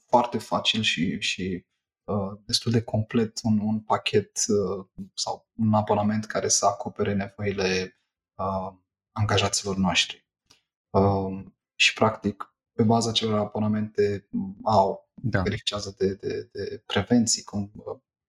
foarte 0.07 0.39
facil 0.39 0.83
și, 0.83 1.21
și 1.21 1.67
Uh, 2.09 2.39
destul 2.45 2.73
de 2.73 2.83
complet 2.83 3.41
un, 3.43 3.59
un 3.59 3.81
pachet 3.81 4.39
uh, 4.49 4.87
sau 5.15 5.49
un 5.57 5.75
abonament 5.75 6.25
care 6.25 6.49
să 6.49 6.67
acopere 6.67 7.15
nevoile 7.15 7.99
uh, 8.35 8.73
angajaților 9.13 9.77
noștri. 9.77 10.27
Și, 11.75 11.93
practic, 11.93 12.55
pe 12.73 12.83
baza 12.83 13.13
celor 13.13 13.39
abonamente 13.39 14.29
au, 14.63 15.11
da. 15.15 15.43
beneficiază 15.43 15.95
de, 15.99 16.15
de, 16.15 16.49
de 16.53 16.83
prevenții, 16.87 17.45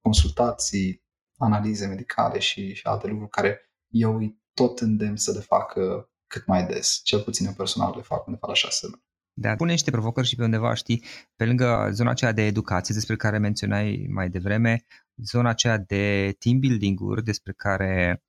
consultații, 0.02 1.04
analize 1.40 1.88
medicale 1.88 2.40
și, 2.40 2.74
și 2.74 2.88
alte 2.88 3.08
lucruri 3.08 3.30
care 3.30 3.72
eu 3.88 4.18
îi 4.18 4.42
tot 4.54 4.80
îndemn 4.80 5.16
să 5.16 5.32
le 5.32 5.40
facă 5.40 6.10
cât 6.28 6.46
mai 6.46 6.66
des. 6.66 7.02
Cel 7.04 7.22
puțin 7.22 7.46
eu 7.46 7.54
personal 7.54 7.94
le 7.96 8.02
fac 8.02 8.28
undeva 8.28 8.48
la 8.48 8.54
șase 8.54 8.88
luni. 8.88 9.04
Dar 9.34 9.56
pune 9.56 9.72
niște 9.72 9.92
provocări 9.92 10.28
și 10.28 10.36
pe 10.36 10.44
undeva, 10.44 10.74
știi, 10.74 11.04
pe 11.36 11.46
lângă 11.46 11.90
zona 11.92 12.10
aceea 12.10 12.32
de 12.32 12.46
educație 12.46 12.96
despre 12.96 13.16
care 13.16 13.38
menționai 13.38 14.08
mai 14.10 14.30
devreme, 14.30 14.86
zona 15.16 15.50
aceea 15.50 15.78
de 15.78 16.36
team 16.40 16.60
building-uri 16.60 17.24
despre 17.24 17.54
care 17.54 18.24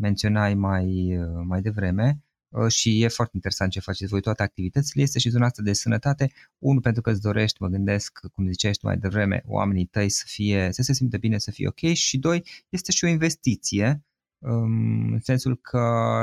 menționai 0.00 0.54
mai, 0.54 1.18
mai 1.46 1.60
devreme 1.60 2.08
uh, 2.08 2.33
și 2.68 3.02
e 3.02 3.08
foarte 3.08 3.32
interesant 3.34 3.70
ce 3.70 3.80
faceți 3.80 4.10
voi 4.10 4.20
toate 4.20 4.42
activitățile, 4.42 5.02
este 5.02 5.18
și 5.18 5.28
zona 5.28 5.44
asta 5.44 5.62
de 5.62 5.72
sănătate. 5.72 6.32
Unul, 6.58 6.80
pentru 6.80 7.02
că 7.02 7.10
îți 7.10 7.20
dorești, 7.20 7.62
mă 7.62 7.68
gândesc, 7.68 8.20
cum 8.32 8.48
ziceai 8.48 8.72
tu 8.72 8.86
mai 8.86 8.98
devreme, 8.98 9.42
oamenii 9.46 9.84
tăi 9.86 10.08
să 10.08 10.24
fie, 10.26 10.68
să 10.72 10.82
se 10.82 10.92
simtă 10.92 11.16
bine, 11.16 11.38
să 11.38 11.50
fie 11.50 11.68
ok 11.68 11.92
și 11.92 12.18
doi, 12.18 12.46
este 12.68 12.92
și 12.92 13.04
o 13.04 13.08
investiție 13.08 14.04
în 14.46 15.18
sensul 15.22 15.56
că 15.56 15.80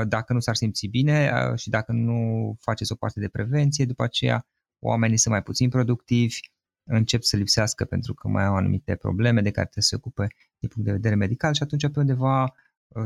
dacă 0.07 0.33
nu 0.33 0.39
s-ar 0.39 0.55
simți 0.55 0.87
bine 0.87 1.31
și 1.55 1.69
dacă 1.69 1.91
nu 1.91 2.55
faceți 2.59 2.91
o 2.91 2.95
parte 2.95 3.19
de 3.19 3.27
prevenție, 3.27 3.85
după 3.85 4.03
aceea 4.03 4.47
oamenii 4.79 5.17
sunt 5.17 5.33
mai 5.33 5.43
puțin 5.43 5.69
productivi, 5.69 6.39
încep 6.83 7.21
să 7.21 7.37
lipsească 7.37 7.85
pentru 7.85 8.13
că 8.13 8.27
mai 8.27 8.45
au 8.45 8.55
anumite 8.55 8.95
probleme 8.95 9.41
de 9.41 9.51
care 9.51 9.65
trebuie 9.65 9.83
să 9.83 9.89
se 9.89 9.95
ocupe 9.95 10.27
din 10.59 10.69
punct 10.69 10.87
de 10.87 10.93
vedere 10.93 11.15
medical 11.15 11.53
și 11.53 11.63
atunci 11.63 11.91
pe 11.91 11.99
undeva 11.99 12.53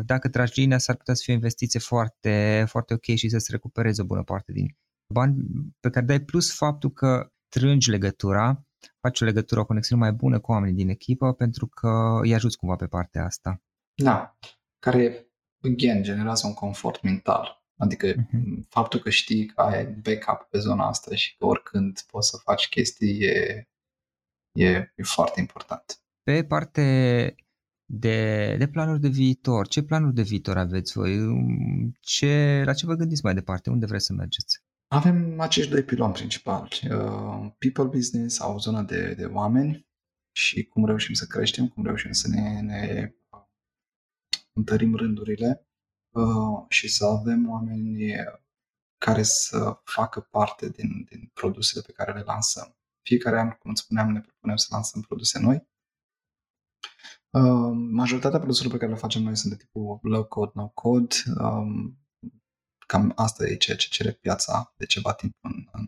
dacă 0.05 0.29
tragi 0.29 0.59
linia 0.59 0.77
s-ar 0.77 0.95
putea 0.95 1.13
să 1.13 1.21
fie 1.23 1.33
o 1.33 1.35
investiție 1.35 1.79
foarte, 1.79 2.65
foarte 2.67 2.93
ok 2.93 3.03
și 3.03 3.29
să-ți 3.29 3.51
recuperezi 3.51 4.01
o 4.01 4.05
bună 4.05 4.23
parte 4.23 4.51
din 4.51 4.77
bani 5.13 5.35
pe 5.79 5.89
care 5.89 6.05
dai 6.05 6.19
plus 6.19 6.55
faptul 6.55 6.91
că 6.91 7.31
strângi 7.47 7.89
legătura, 7.89 8.65
faci 8.99 9.21
o 9.21 9.25
legătură, 9.25 9.59
o 9.59 9.65
conexiune 9.65 10.01
mai 10.01 10.11
bună 10.11 10.39
cu 10.39 10.51
oamenii 10.51 10.75
din 10.75 10.89
echipă 10.89 11.33
pentru 11.33 11.67
că 11.67 12.19
îi 12.21 12.33
ajuți 12.33 12.57
cumva 12.57 12.75
pe 12.75 12.87
partea 12.87 13.25
asta. 13.25 13.61
Da 13.95 14.37
care, 14.85 15.27
again, 15.63 16.03
generează 16.03 16.47
un 16.47 16.53
confort 16.53 17.01
mental. 17.01 17.63
Adică 17.77 18.13
uh-huh. 18.13 18.67
faptul 18.69 18.99
că 18.99 19.09
știi 19.09 19.45
că 19.45 19.61
ai 19.61 19.85
backup 19.85 20.47
pe 20.49 20.59
zona 20.59 20.87
asta 20.87 21.15
și 21.15 21.37
că 21.37 21.45
oricând 21.45 22.01
poți 22.01 22.29
să 22.29 22.37
faci 22.37 22.69
chestii 22.69 23.19
e, 23.19 23.67
e, 24.51 24.67
e 24.95 25.03
foarte 25.03 25.39
important. 25.39 25.99
Pe 26.23 26.43
parte 26.43 27.35
de, 27.85 28.55
de 28.57 28.67
planuri 28.67 28.99
de 28.99 29.07
viitor, 29.07 29.67
ce 29.67 29.83
planuri 29.83 30.13
de 30.13 30.21
viitor 30.21 30.57
aveți 30.57 30.93
voi? 30.93 31.17
Ce, 31.99 32.63
la 32.65 32.73
ce 32.73 32.85
vă 32.85 32.93
gândiți 32.93 33.23
mai 33.23 33.33
departe? 33.33 33.69
Unde 33.69 33.85
vreți 33.85 34.05
să 34.05 34.13
mergeți? 34.13 34.63
Avem 34.87 35.39
acești 35.39 35.71
doi 35.71 35.83
piloni 35.83 36.13
principali. 36.13 36.79
Uh, 36.83 37.51
people 37.57 37.83
business 37.83 38.35
sau 38.35 38.59
zona 38.59 38.83
de, 38.83 39.13
de 39.13 39.25
oameni 39.25 39.87
și 40.31 40.63
cum 40.63 40.85
reușim 40.85 41.13
să 41.13 41.25
creștem, 41.25 41.67
cum 41.67 41.83
reușim 41.83 42.11
să 42.11 42.27
ne, 42.27 42.61
ne 42.61 43.13
întărim 44.53 44.95
rândurile 44.95 45.67
uh, 46.09 46.65
și 46.69 46.87
să 46.87 47.05
avem 47.05 47.49
oameni 47.49 48.13
care 48.97 49.23
să 49.23 49.79
facă 49.83 50.19
parte 50.19 50.69
din, 50.69 51.05
din 51.09 51.31
produsele 51.33 51.83
pe 51.85 51.91
care 51.91 52.13
le 52.13 52.23
lansăm. 52.25 52.75
Fiecare 53.01 53.39
an, 53.39 53.49
cum 53.49 53.71
îți 53.71 53.81
spuneam, 53.81 54.11
ne 54.11 54.21
propunem 54.21 54.55
să 54.55 54.67
lansăm 54.69 55.01
produse 55.01 55.39
noi. 55.39 55.67
Uh, 57.29 57.71
majoritatea 57.91 58.39
produselor 58.39 58.71
pe 58.71 58.77
care 58.77 58.91
le 58.91 58.97
facem 58.97 59.21
noi 59.21 59.37
sunt 59.37 59.51
de 59.51 59.63
tipul 59.63 59.99
low 60.01 60.23
code, 60.23 60.51
no 60.53 60.67
code. 60.67 61.15
Um, 61.39 61.99
cam 62.87 63.11
asta 63.15 63.47
e 63.47 63.55
ceea 63.55 63.77
ce 63.77 63.87
cere 63.89 64.11
piața 64.11 64.73
de 64.77 64.85
ceva 64.85 65.13
timp 65.13 65.35
în, 65.41 65.51
în, 65.71 65.87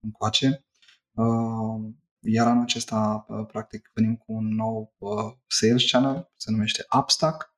în 0.00 0.10
coace. 0.10 0.64
Uh, 1.12 1.92
iar 2.20 2.46
anul 2.46 2.62
acesta, 2.62 3.26
practic, 3.46 3.90
venim 3.94 4.16
cu 4.16 4.32
un 4.32 4.54
nou 4.54 4.96
sales 5.46 5.90
channel, 5.90 6.32
se 6.36 6.50
numește 6.50 6.86
Upstack, 6.98 7.56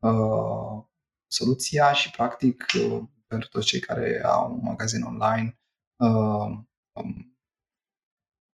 Uh, 0.00 0.84
soluția 1.26 1.92
și 1.92 2.10
practic 2.10 2.66
uh, 2.74 3.02
pentru 3.26 3.48
toți 3.48 3.66
cei 3.66 3.80
care 3.80 4.22
au 4.24 4.52
un 4.52 4.60
magazin 4.62 5.02
online 5.02 5.58
uh, 5.96 6.58
um, 6.92 7.38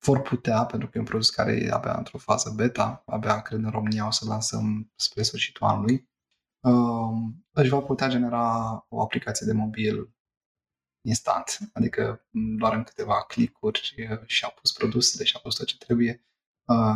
vor 0.06 0.22
putea, 0.22 0.64
pentru 0.64 0.88
că 0.88 0.96
e 0.96 1.00
un 1.00 1.06
produs 1.06 1.30
care 1.30 1.52
e 1.52 1.72
abia 1.72 1.96
într-o 1.96 2.18
fază 2.18 2.52
beta, 2.56 3.02
abia 3.06 3.42
cred 3.42 3.58
în 3.58 3.70
România 3.70 4.06
o 4.06 4.10
să 4.10 4.24
lansăm 4.24 4.92
spre 4.96 5.22
sfârșitul 5.22 5.66
anului, 5.66 6.08
își 7.50 7.70
va 7.70 7.80
putea 7.80 8.08
genera 8.08 8.84
o 8.88 9.00
aplicație 9.02 9.46
de 9.46 9.52
mobil 9.52 10.14
instant, 11.06 11.58
adică 11.72 12.26
doar 12.58 12.74
în 12.74 12.82
câteva 12.82 13.24
clicuri 13.24 13.94
și-au 14.26 14.54
pus 14.60 14.72
produsele 14.72 15.24
și-au 15.24 15.42
pus 15.42 15.56
tot 15.56 15.66
ce 15.66 15.76
trebuie 15.76 16.26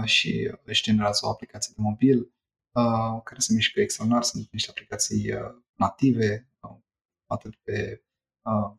și 0.04 0.56
își 0.64 0.82
generează 0.82 1.26
o 1.26 1.30
aplicație 1.30 1.72
de 1.76 1.82
mobil 1.82 2.18
uh, 2.72 3.20
care 3.24 3.40
se 3.40 3.52
mișcă 3.52 3.80
extraordinar, 3.80 4.24
sunt 4.24 4.48
niște 4.52 4.70
aplicații 4.70 5.32
uh, 5.32 5.40
native, 5.74 6.50
uh, 6.60 6.78
atât 7.26 7.54
pe 7.54 8.04
uh, 8.42 8.78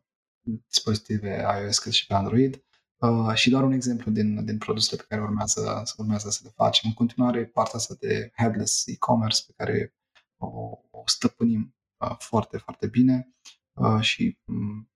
dispozitive 0.66 1.60
iOS 1.62 1.78
cât 1.78 1.92
și 1.92 2.06
pe 2.06 2.14
Android. 2.14 2.64
Uh, 3.02 3.34
și 3.34 3.50
doar 3.50 3.62
un 3.62 3.72
exemplu 3.72 4.10
din, 4.10 4.44
din 4.44 4.58
produsele 4.58 5.00
pe 5.00 5.06
care 5.08 5.22
urmează, 5.22 5.82
urmează 5.96 6.30
să 6.30 6.40
le 6.44 6.50
facem. 6.54 6.88
În 6.88 6.94
continuare, 6.94 7.44
partea 7.44 7.78
asta 7.78 7.94
de 8.00 8.32
headless 8.36 8.86
e-commerce 8.86 9.42
pe 9.46 9.52
care 9.56 9.94
o, 10.36 10.78
o 10.90 11.02
stăpânim 11.04 11.74
uh, 12.00 12.16
foarte, 12.18 12.58
foarte 12.58 12.86
bine 12.86 13.34
uh, 13.72 14.00
și 14.00 14.38
um, 14.44 14.90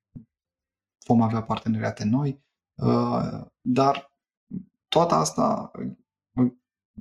vom 1.06 1.22
avea 1.22 1.42
parteneriate 1.42 2.04
noi, 2.04 2.44
uh, 2.74 3.46
dar 3.60 4.18
toată 4.88 5.14
asta, 5.14 5.70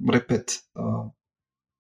repet, 0.06 0.70
uh, 0.74 1.12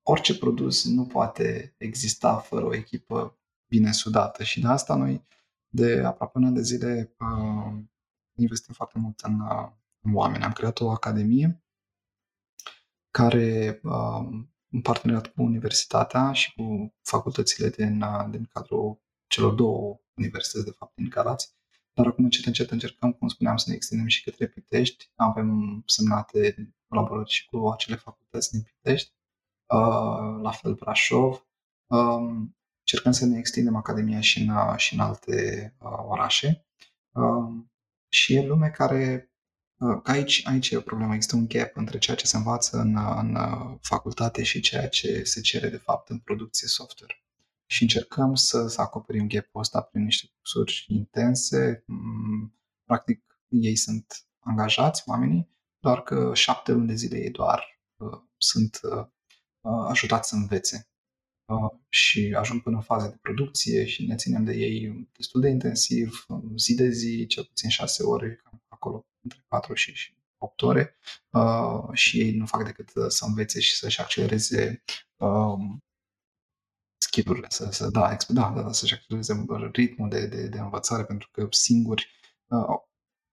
orice 0.07 0.37
produs 0.37 0.85
nu 0.85 1.05
poate 1.05 1.75
exista 1.77 2.37
fără 2.37 2.65
o 2.65 2.75
echipă 2.75 3.39
bine 3.69 3.91
sudată 3.91 4.43
și 4.43 4.61
de 4.61 4.67
asta 4.67 4.95
noi 4.95 5.25
de 5.67 6.03
aproape 6.03 6.37
un 6.37 6.45
an 6.45 6.53
de 6.53 6.61
zile 6.61 7.15
uh, 7.19 7.83
investim 8.41 8.73
foarte 8.73 8.99
mult 8.99 9.19
în, 9.19 9.41
în 9.99 10.15
oameni. 10.15 10.43
Am 10.43 10.51
creat 10.51 10.79
o 10.79 10.89
academie 10.89 11.63
care 13.11 13.79
în 14.71 14.81
parteneriat 14.81 15.27
cu 15.27 15.41
universitatea 15.41 16.31
și 16.31 16.53
cu 16.53 16.93
facultățile 17.01 17.69
din, 17.69 18.03
din 18.29 18.49
cadrul 18.53 18.99
celor 19.27 19.53
două 19.53 19.99
universități, 20.13 20.65
de 20.65 20.71
fapt, 20.71 20.95
din 20.95 21.09
Galați, 21.09 21.53
dar 21.93 22.05
acum 22.05 22.23
încet, 22.23 22.45
încet 22.45 22.71
încercăm, 22.71 23.11
cum 23.11 23.27
spuneam, 23.27 23.57
să 23.57 23.69
ne 23.69 23.75
extindem 23.75 24.07
și 24.07 24.23
către 24.23 24.47
Pitești. 24.47 25.11
Avem 25.15 25.83
semnate 25.87 26.73
colaborări 26.87 27.29
și 27.29 27.45
cu 27.45 27.69
acele 27.69 27.95
facultăți 27.95 28.51
din 28.51 28.61
Pitești, 28.61 29.13
uh, 29.65 30.41
la 30.41 30.51
fel 30.51 30.73
Brașov. 30.73 31.47
Um, 31.87 32.57
încercăm 32.79 33.11
să 33.11 33.25
ne 33.25 33.37
extindem 33.37 33.75
Academia 33.75 34.21
și 34.21 34.41
în, 34.41 34.77
și 34.77 34.93
în 34.93 34.99
alte 34.99 35.73
uh, 35.79 35.97
orașe. 36.07 36.65
Um, 38.15 38.21
și 38.21 38.35
e 38.35 38.45
lume 38.45 38.69
care 38.69 39.29
Aici, 40.03 40.41
aici 40.45 40.69
e 40.69 40.77
o 40.77 40.81
problemă, 40.81 41.13
există 41.13 41.35
un 41.35 41.47
gap 41.47 41.75
între 41.75 41.97
ceea 41.97 42.15
ce 42.15 42.25
se 42.25 42.37
învață 42.37 42.77
în, 42.77 42.97
în 42.97 43.37
facultate 43.81 44.43
și 44.43 44.59
ceea 44.59 44.87
ce 44.89 45.23
se 45.23 45.41
cere 45.41 45.69
de 45.69 45.77
fapt 45.77 46.09
în 46.09 46.19
producție 46.19 46.67
software. 46.67 47.23
Și 47.65 47.81
încercăm 47.81 48.35
să, 48.35 48.67
să 48.67 48.81
acoperim 48.81 49.27
gap-ul 49.27 49.61
ăsta 49.61 49.81
prin 49.81 50.03
niște 50.03 50.31
cursuri 50.35 50.85
intense. 50.87 51.83
Mm, 51.87 52.59
practic, 52.85 53.23
ei 53.47 53.75
sunt 53.75 54.27
angajați, 54.39 55.03
oamenii, 55.05 55.49
doar 55.79 56.03
că 56.03 56.31
șapte 56.33 56.71
luni 56.71 56.87
de 56.87 56.95
zile 56.95 57.17
ei 57.17 57.31
doar 57.31 57.81
uh, 57.95 58.21
sunt 58.37 58.79
uh, 58.83 59.05
uh, 59.61 59.85
ajutați 59.89 60.29
să 60.29 60.35
învețe. 60.35 60.75
uh, 60.75 60.94
și 61.89 62.35
ajung 62.37 62.61
până 62.61 62.75
în 62.75 62.81
fază 62.81 63.07
de 63.07 63.17
producție 63.21 63.85
și 63.85 64.05
ne 64.05 64.15
ținem 64.15 64.43
de 64.43 64.53
ei 64.53 65.09
destul 65.17 65.41
de 65.41 65.49
intensiv, 65.49 66.25
zi 66.55 66.75
de 66.75 66.89
zi, 66.89 67.25
cel 67.27 67.43
puțin 67.43 67.69
șase 67.69 68.03
ore, 68.03 68.41
acolo 68.67 69.05
între 69.21 69.43
4 69.47 69.73
și 69.73 70.15
8 70.37 70.61
ore. 70.61 70.99
Uh, 71.29 71.89
și 71.93 72.19
ei 72.19 72.35
nu 72.37 72.45
fac 72.45 72.65
decât 72.65 72.91
să 73.07 73.25
învețe 73.25 73.59
și 73.59 73.75
să-și 73.75 74.01
accelereze 74.01 74.83
uh, 75.15 75.57
skill-urile, 76.97 77.47
să, 77.49 77.69
să, 77.71 77.89
da, 77.89 78.17
da, 78.27 78.51
da, 78.53 78.61
da, 78.61 78.71
să-și 78.71 78.93
accelereze 78.93 79.45
ritmul 79.71 80.09
de, 80.09 80.27
de, 80.27 80.47
de 80.47 80.59
învățare, 80.59 81.05
pentru 81.05 81.29
că 81.31 81.47
singuri, 81.49 82.09
uh, 82.47 82.79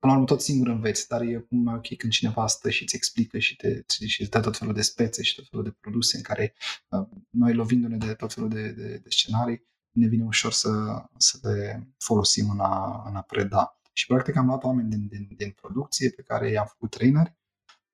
până 0.02 0.14
la 0.14 0.20
urmă 0.20 0.24
tot 0.34 0.40
singur 0.40 0.68
înveți, 0.68 1.08
dar 1.08 1.20
e 1.20 1.46
mai 1.48 1.74
ok 1.74 1.96
când 1.96 2.12
cineva 2.12 2.46
stă 2.46 2.70
și 2.70 2.82
îți 2.82 2.96
explică 2.96 3.38
și, 3.38 3.56
te, 3.56 3.82
și 4.06 4.20
îți 4.20 4.30
dă 4.30 4.40
tot 4.40 4.56
felul 4.56 4.74
de 4.74 4.82
spețe 4.82 5.22
și 5.22 5.34
tot 5.34 5.48
felul 5.50 5.64
de 5.64 5.76
produse 5.80 6.16
în 6.16 6.22
care 6.22 6.54
uh, 6.88 7.06
noi 7.30 7.54
lovindu-ne 7.54 7.96
de 7.96 8.14
tot 8.14 8.32
felul 8.32 8.48
de, 8.48 8.72
de, 8.72 8.96
de 8.96 9.08
scenarii, 9.08 9.62
ne 9.90 10.06
vine 10.06 10.24
ușor 10.24 10.52
să, 10.52 10.70
să 11.16 11.38
le 11.42 11.88
folosim 11.98 12.50
în 12.50 12.60
a, 12.60 13.04
în 13.08 13.16
a 13.16 13.20
preda. 13.20 13.80
Și 13.92 14.06
practic 14.06 14.36
am 14.36 14.46
luat 14.46 14.64
oameni 14.64 14.90
din, 14.90 15.06
din, 15.06 15.28
din 15.36 15.50
producție 15.50 16.10
pe 16.10 16.22
care 16.22 16.50
i-am 16.50 16.66
făcut 16.66 16.90
traineri 16.90 17.36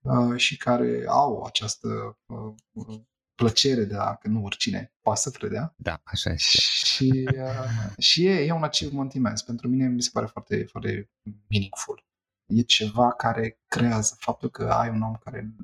uh, 0.01 0.37
și 0.37 0.57
care 0.57 1.05
au 1.09 1.43
această 1.43 2.19
uh, 2.27 3.01
plăcere 3.41 3.85
de 3.85 3.95
a, 3.97 4.15
că 4.15 4.29
nu 4.29 4.45
oricine 4.45 4.95
poate 5.01 5.21
să 5.21 5.31
predea. 5.31 5.75
Da, 5.77 6.01
așa 6.05 6.31
este. 6.31 6.59
Și, 6.61 7.29
uh, 7.35 7.93
și 7.99 8.27
e, 8.27 8.45
e 8.45 8.53
un 8.53 8.63
achievement 8.63 9.13
imens. 9.13 9.43
Pentru 9.43 9.69
mine 9.69 9.89
mi 9.89 10.03
se 10.03 10.11
pare 10.13 10.27
foarte, 10.27 10.65
foarte 10.65 11.11
meaningful. 11.49 12.07
E 12.47 12.63
ceva 12.63 13.13
care 13.13 13.61
creează 13.67 14.17
faptul 14.19 14.51
că 14.51 14.71
ai 14.71 14.89
un 14.89 15.03
om 15.03 15.15
care 15.15 15.55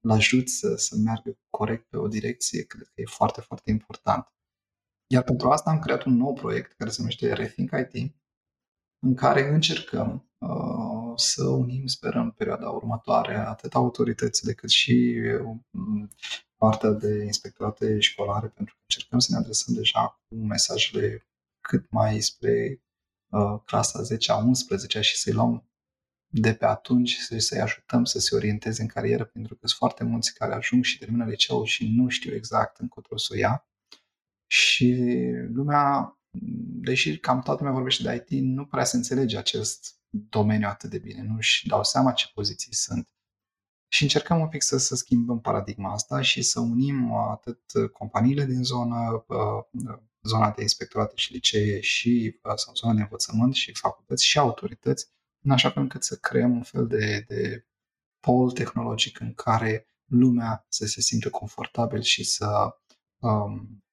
îl 0.00 0.10
ajut 0.10 0.48
să, 0.48 0.74
să 0.76 0.96
meargă 0.96 1.38
corect 1.50 1.88
pe 1.88 1.96
o 1.96 2.08
direcție, 2.08 2.62
cred 2.62 2.86
că 2.86 3.00
e 3.00 3.04
foarte, 3.04 3.40
foarte 3.40 3.70
important. 3.70 4.32
Iar 5.06 5.22
pentru 5.22 5.50
asta 5.50 5.70
am 5.70 5.78
creat 5.78 6.02
un 6.02 6.16
nou 6.16 6.32
proiect 6.34 6.72
care 6.72 6.90
se 6.90 6.96
numește 6.98 7.32
Rethink 7.32 7.70
IT, 7.70 8.14
în 8.98 9.14
care 9.14 9.48
încercăm 9.48 10.10
uh, 10.12 10.25
să 11.16 11.44
unim, 11.44 11.86
sperăm, 11.86 12.22
în 12.22 12.30
perioada 12.30 12.68
următoare, 12.68 13.36
atât 13.36 13.74
autoritățile 13.74 14.52
cât 14.52 14.70
și 14.70 15.20
uh, 15.42 16.08
partea 16.56 16.90
de 16.90 17.24
inspectorate 17.24 18.00
școlare, 18.00 18.46
pentru 18.48 18.74
că 18.74 18.80
încercăm 18.82 19.18
să 19.18 19.28
ne 19.30 19.38
adresăm 19.38 19.74
deja 19.74 20.20
cu 20.28 20.34
mesajele 20.36 21.26
cât 21.60 21.90
mai 21.90 22.20
spre 22.20 22.82
uh, 23.30 23.60
clasa 23.64 24.00
10-a, 24.02 24.36
11 24.36 25.00
și 25.00 25.16
să-i 25.16 25.32
luăm 25.32 25.70
de 26.28 26.54
pe 26.54 26.64
atunci 26.64 27.08
și 27.08 27.40
să-i 27.40 27.60
ajutăm 27.60 28.04
să 28.04 28.18
se 28.18 28.34
orienteze 28.34 28.82
în 28.82 28.88
carieră, 28.88 29.24
pentru 29.24 29.54
că 29.54 29.66
sunt 29.66 29.78
foarte 29.78 30.04
mulți 30.04 30.34
care 30.34 30.54
ajung 30.54 30.84
și 30.84 30.98
termină 30.98 31.24
liceul 31.24 31.64
și 31.64 31.94
nu 31.96 32.08
știu 32.08 32.34
exact 32.34 32.78
încotro 32.78 33.16
să 33.16 33.28
o 33.32 33.36
ia. 33.36 33.66
Și 34.46 34.94
lumea 35.52 36.16
deși 36.80 37.18
cam 37.18 37.40
toată 37.40 37.58
lumea 37.58 37.72
vorbește 37.72 38.02
de 38.02 38.24
IT, 38.28 38.44
nu 38.44 38.66
prea 38.66 38.84
se 38.84 38.96
înțelege 38.96 39.38
acest 39.38 39.95
domeniu 40.28 40.68
atât 40.68 40.90
de 40.90 40.98
bine, 40.98 41.22
nu 41.22 41.40
și 41.40 41.66
dau 41.66 41.84
seama 41.84 42.12
ce 42.12 42.26
poziții 42.34 42.74
sunt. 42.74 43.08
Și 43.88 44.02
încercăm 44.02 44.40
un 44.40 44.48
pic 44.48 44.62
să, 44.62 44.76
să 44.76 44.94
schimbăm 44.94 45.40
paradigma 45.40 45.92
asta 45.92 46.20
și 46.20 46.42
să 46.42 46.60
unim 46.60 47.12
atât 47.12 47.60
companiile 47.92 48.44
din 48.44 48.62
zonă, 48.62 49.24
uh, 49.28 49.98
zona 50.22 50.50
de 50.50 50.62
inspectorate 50.62 51.12
și 51.16 51.32
licee 51.32 51.80
și 51.80 52.38
uh, 52.42 52.52
sau 52.56 52.74
zona 52.74 52.94
de 52.94 53.00
învățământ 53.00 53.54
și 53.54 53.74
facultăți 53.74 54.24
și 54.24 54.38
autorități, 54.38 55.06
în 55.44 55.50
așa 55.50 55.70
fel 55.70 55.82
încât 55.82 56.04
să 56.04 56.16
creăm 56.16 56.56
un 56.56 56.62
fel 56.62 56.86
de, 56.86 57.24
de 57.28 57.66
pol 58.20 58.50
tehnologic 58.50 59.20
în 59.20 59.34
care 59.34 59.88
lumea 60.04 60.66
să 60.68 60.86
se 60.86 61.00
simtă 61.00 61.30
confortabil 61.30 62.00
și 62.00 62.24
să 62.24 62.76
um, 63.18 63.84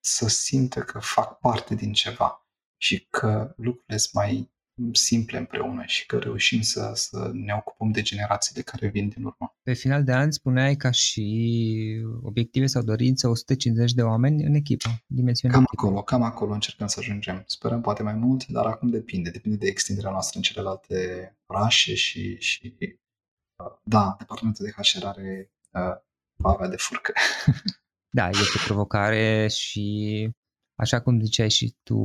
să 0.00 0.28
simtă 0.28 0.80
că 0.80 0.98
fac 0.98 1.38
parte 1.38 1.74
din 1.74 1.92
ceva 1.92 2.48
și 2.76 3.06
că 3.10 3.54
lucrurile 3.56 3.96
sunt 3.96 4.14
mai 4.14 4.53
simple 4.92 5.38
împreună 5.38 5.82
și 5.86 6.06
că 6.06 6.18
reușim 6.18 6.60
să, 6.60 6.92
să 6.94 7.30
ne 7.32 7.54
ocupăm 7.54 7.90
de 7.90 8.02
generațiile 8.02 8.62
care 8.62 8.88
vin 8.88 9.08
din 9.08 9.24
urmă. 9.24 9.56
Pe 9.62 9.72
final 9.72 10.04
de 10.04 10.12
an 10.12 10.30
spuneai 10.30 10.76
ca 10.76 10.90
și 10.90 12.04
obiective 12.22 12.66
sau 12.66 12.82
dorință 12.82 13.28
150 13.28 13.92
de 13.92 14.02
oameni 14.02 14.44
în 14.44 14.54
echipă, 14.54 14.88
dimensiunea 15.06 15.56
Cam 15.56 15.66
echipă. 15.66 15.86
acolo, 15.86 16.02
cam 16.02 16.22
acolo 16.22 16.52
încercăm 16.52 16.86
să 16.86 16.96
ajungem. 17.00 17.44
Sperăm 17.46 17.80
poate 17.80 18.02
mai 18.02 18.14
mult, 18.14 18.46
dar 18.46 18.66
acum 18.66 18.90
depinde. 18.90 19.30
Depinde 19.30 19.56
de 19.56 19.66
extinderea 19.66 20.10
noastră 20.10 20.36
în 20.36 20.42
celelalte 20.42 20.96
orașe 21.46 21.94
și, 21.94 22.36
și 22.40 22.76
da, 23.82 24.14
departamentul 24.18 24.64
de 24.64 24.82
HR 24.82 25.06
are 25.06 25.50
uh, 25.70 26.02
va 26.36 26.50
avea 26.50 26.68
de 26.68 26.76
furcă. 26.76 27.12
Da, 28.14 28.28
este 28.28 28.58
o 28.62 28.64
provocare 28.64 29.48
și 29.48 30.28
așa 30.74 31.00
cum 31.00 31.20
ziceai 31.20 31.50
și 31.50 31.76
tu, 31.82 31.98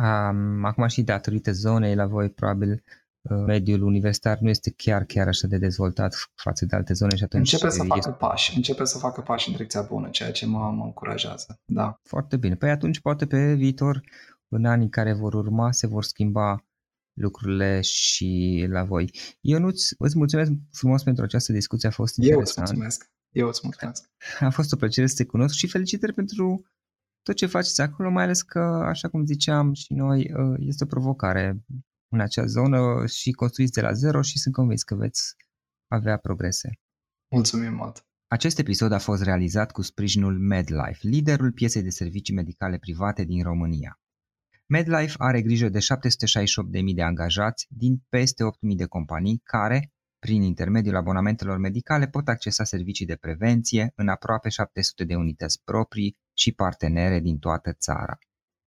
um, 0.00 0.64
acum 0.64 0.86
și 0.86 1.02
datorită 1.02 1.52
zonei 1.52 1.94
la 1.94 2.06
voi, 2.06 2.30
probabil 2.30 2.82
uh, 3.20 3.44
mediul 3.46 3.82
universitar 3.82 4.38
nu 4.38 4.48
este 4.48 4.72
chiar 4.76 5.04
chiar 5.04 5.26
așa 5.26 5.46
de 5.46 5.58
dezvoltat 5.58 6.14
față 6.34 6.66
de 6.66 6.76
alte 6.76 6.92
zone 6.92 7.16
și 7.16 7.22
atunci... 7.22 7.52
Începe 7.52 7.70
să 7.70 7.82
facă 7.82 8.10
pași, 8.10 8.56
începe 8.56 8.84
să 8.84 8.98
facă 8.98 9.20
pași 9.20 9.48
în 9.48 9.54
direcția 9.54 9.82
bună, 9.82 10.08
ceea 10.08 10.32
ce 10.32 10.46
mă, 10.46 10.70
mă 10.70 10.84
încurajează, 10.84 11.60
da. 11.64 12.00
Foarte 12.02 12.36
bine. 12.36 12.54
Păi 12.54 12.70
atunci 12.70 13.00
poate 13.00 13.26
pe 13.26 13.54
viitor, 13.54 14.00
în 14.48 14.64
anii 14.64 14.88
care 14.88 15.12
vor 15.12 15.34
urma, 15.34 15.72
se 15.72 15.86
vor 15.86 16.04
schimba 16.04 16.62
lucrurile 17.12 17.80
și 17.80 18.64
la 18.68 18.84
voi. 18.84 19.10
Eu 19.40 19.58
nu 19.58 19.66
îți 19.98 20.18
mulțumesc 20.18 20.50
frumos 20.72 21.02
pentru 21.02 21.24
această 21.24 21.52
discuție, 21.52 21.88
a 21.88 21.92
fost 21.92 22.16
interesant. 22.16 22.56
Eu 22.56 22.62
îți 22.62 22.72
mulțumesc. 22.72 23.10
Eu 23.30 23.48
îți 23.48 23.60
mulțumesc. 23.62 24.10
A 24.40 24.50
fost 24.50 24.72
o 24.72 24.76
plăcere 24.76 25.06
să 25.06 25.14
te 25.16 25.24
cunosc 25.24 25.54
și 25.54 25.68
felicitări 25.68 26.12
pentru 26.12 26.64
tot 27.28 27.36
ce 27.36 27.46
faceți 27.46 27.80
acolo, 27.80 28.10
mai 28.10 28.24
ales 28.24 28.42
că, 28.42 28.58
așa 28.86 29.08
cum 29.08 29.24
ziceam 29.24 29.72
și 29.72 29.92
noi, 29.92 30.30
ă, 30.34 30.56
este 30.58 30.84
o 30.84 30.86
provocare 30.86 31.64
în 32.08 32.20
acea 32.20 32.46
zonă 32.46 33.06
și 33.06 33.30
construiți 33.30 33.72
de 33.72 33.80
la 33.80 33.92
zero 33.92 34.22
și 34.22 34.38
sunt 34.38 34.54
convins 34.54 34.82
că 34.82 34.94
veți 34.94 35.34
avea 35.88 36.16
progrese. 36.16 36.70
Mulțumim 37.34 37.74
mult! 37.74 38.06
Acest 38.26 38.58
episod 38.58 38.92
a 38.92 38.98
fost 38.98 39.22
realizat 39.22 39.72
cu 39.72 39.82
sprijinul 39.82 40.38
MedLife, 40.38 40.98
liderul 41.00 41.52
pieței 41.52 41.82
de 41.82 41.90
servicii 41.90 42.34
medicale 42.34 42.78
private 42.78 43.24
din 43.24 43.42
România. 43.42 44.00
MedLife 44.66 45.14
are 45.18 45.42
grijă 45.42 45.68
de 45.68 45.78
768.000 45.78 46.94
de 46.94 47.02
angajați 47.02 47.66
din 47.68 48.04
peste 48.08 48.44
8.000 48.44 48.76
de 48.76 48.84
companii 48.84 49.40
care, 49.44 49.92
prin 50.18 50.42
intermediul 50.42 50.96
abonamentelor 50.96 51.58
medicale, 51.58 52.06
pot 52.06 52.28
accesa 52.28 52.64
servicii 52.64 53.06
de 53.06 53.16
prevenție 53.16 53.92
în 53.94 54.08
aproape 54.08 54.48
700 54.48 55.04
de 55.04 55.14
unități 55.14 55.60
proprii 55.64 56.16
și 56.38 56.52
partenere 56.52 57.18
din 57.20 57.38
toată 57.38 57.72
țara. 57.72 58.18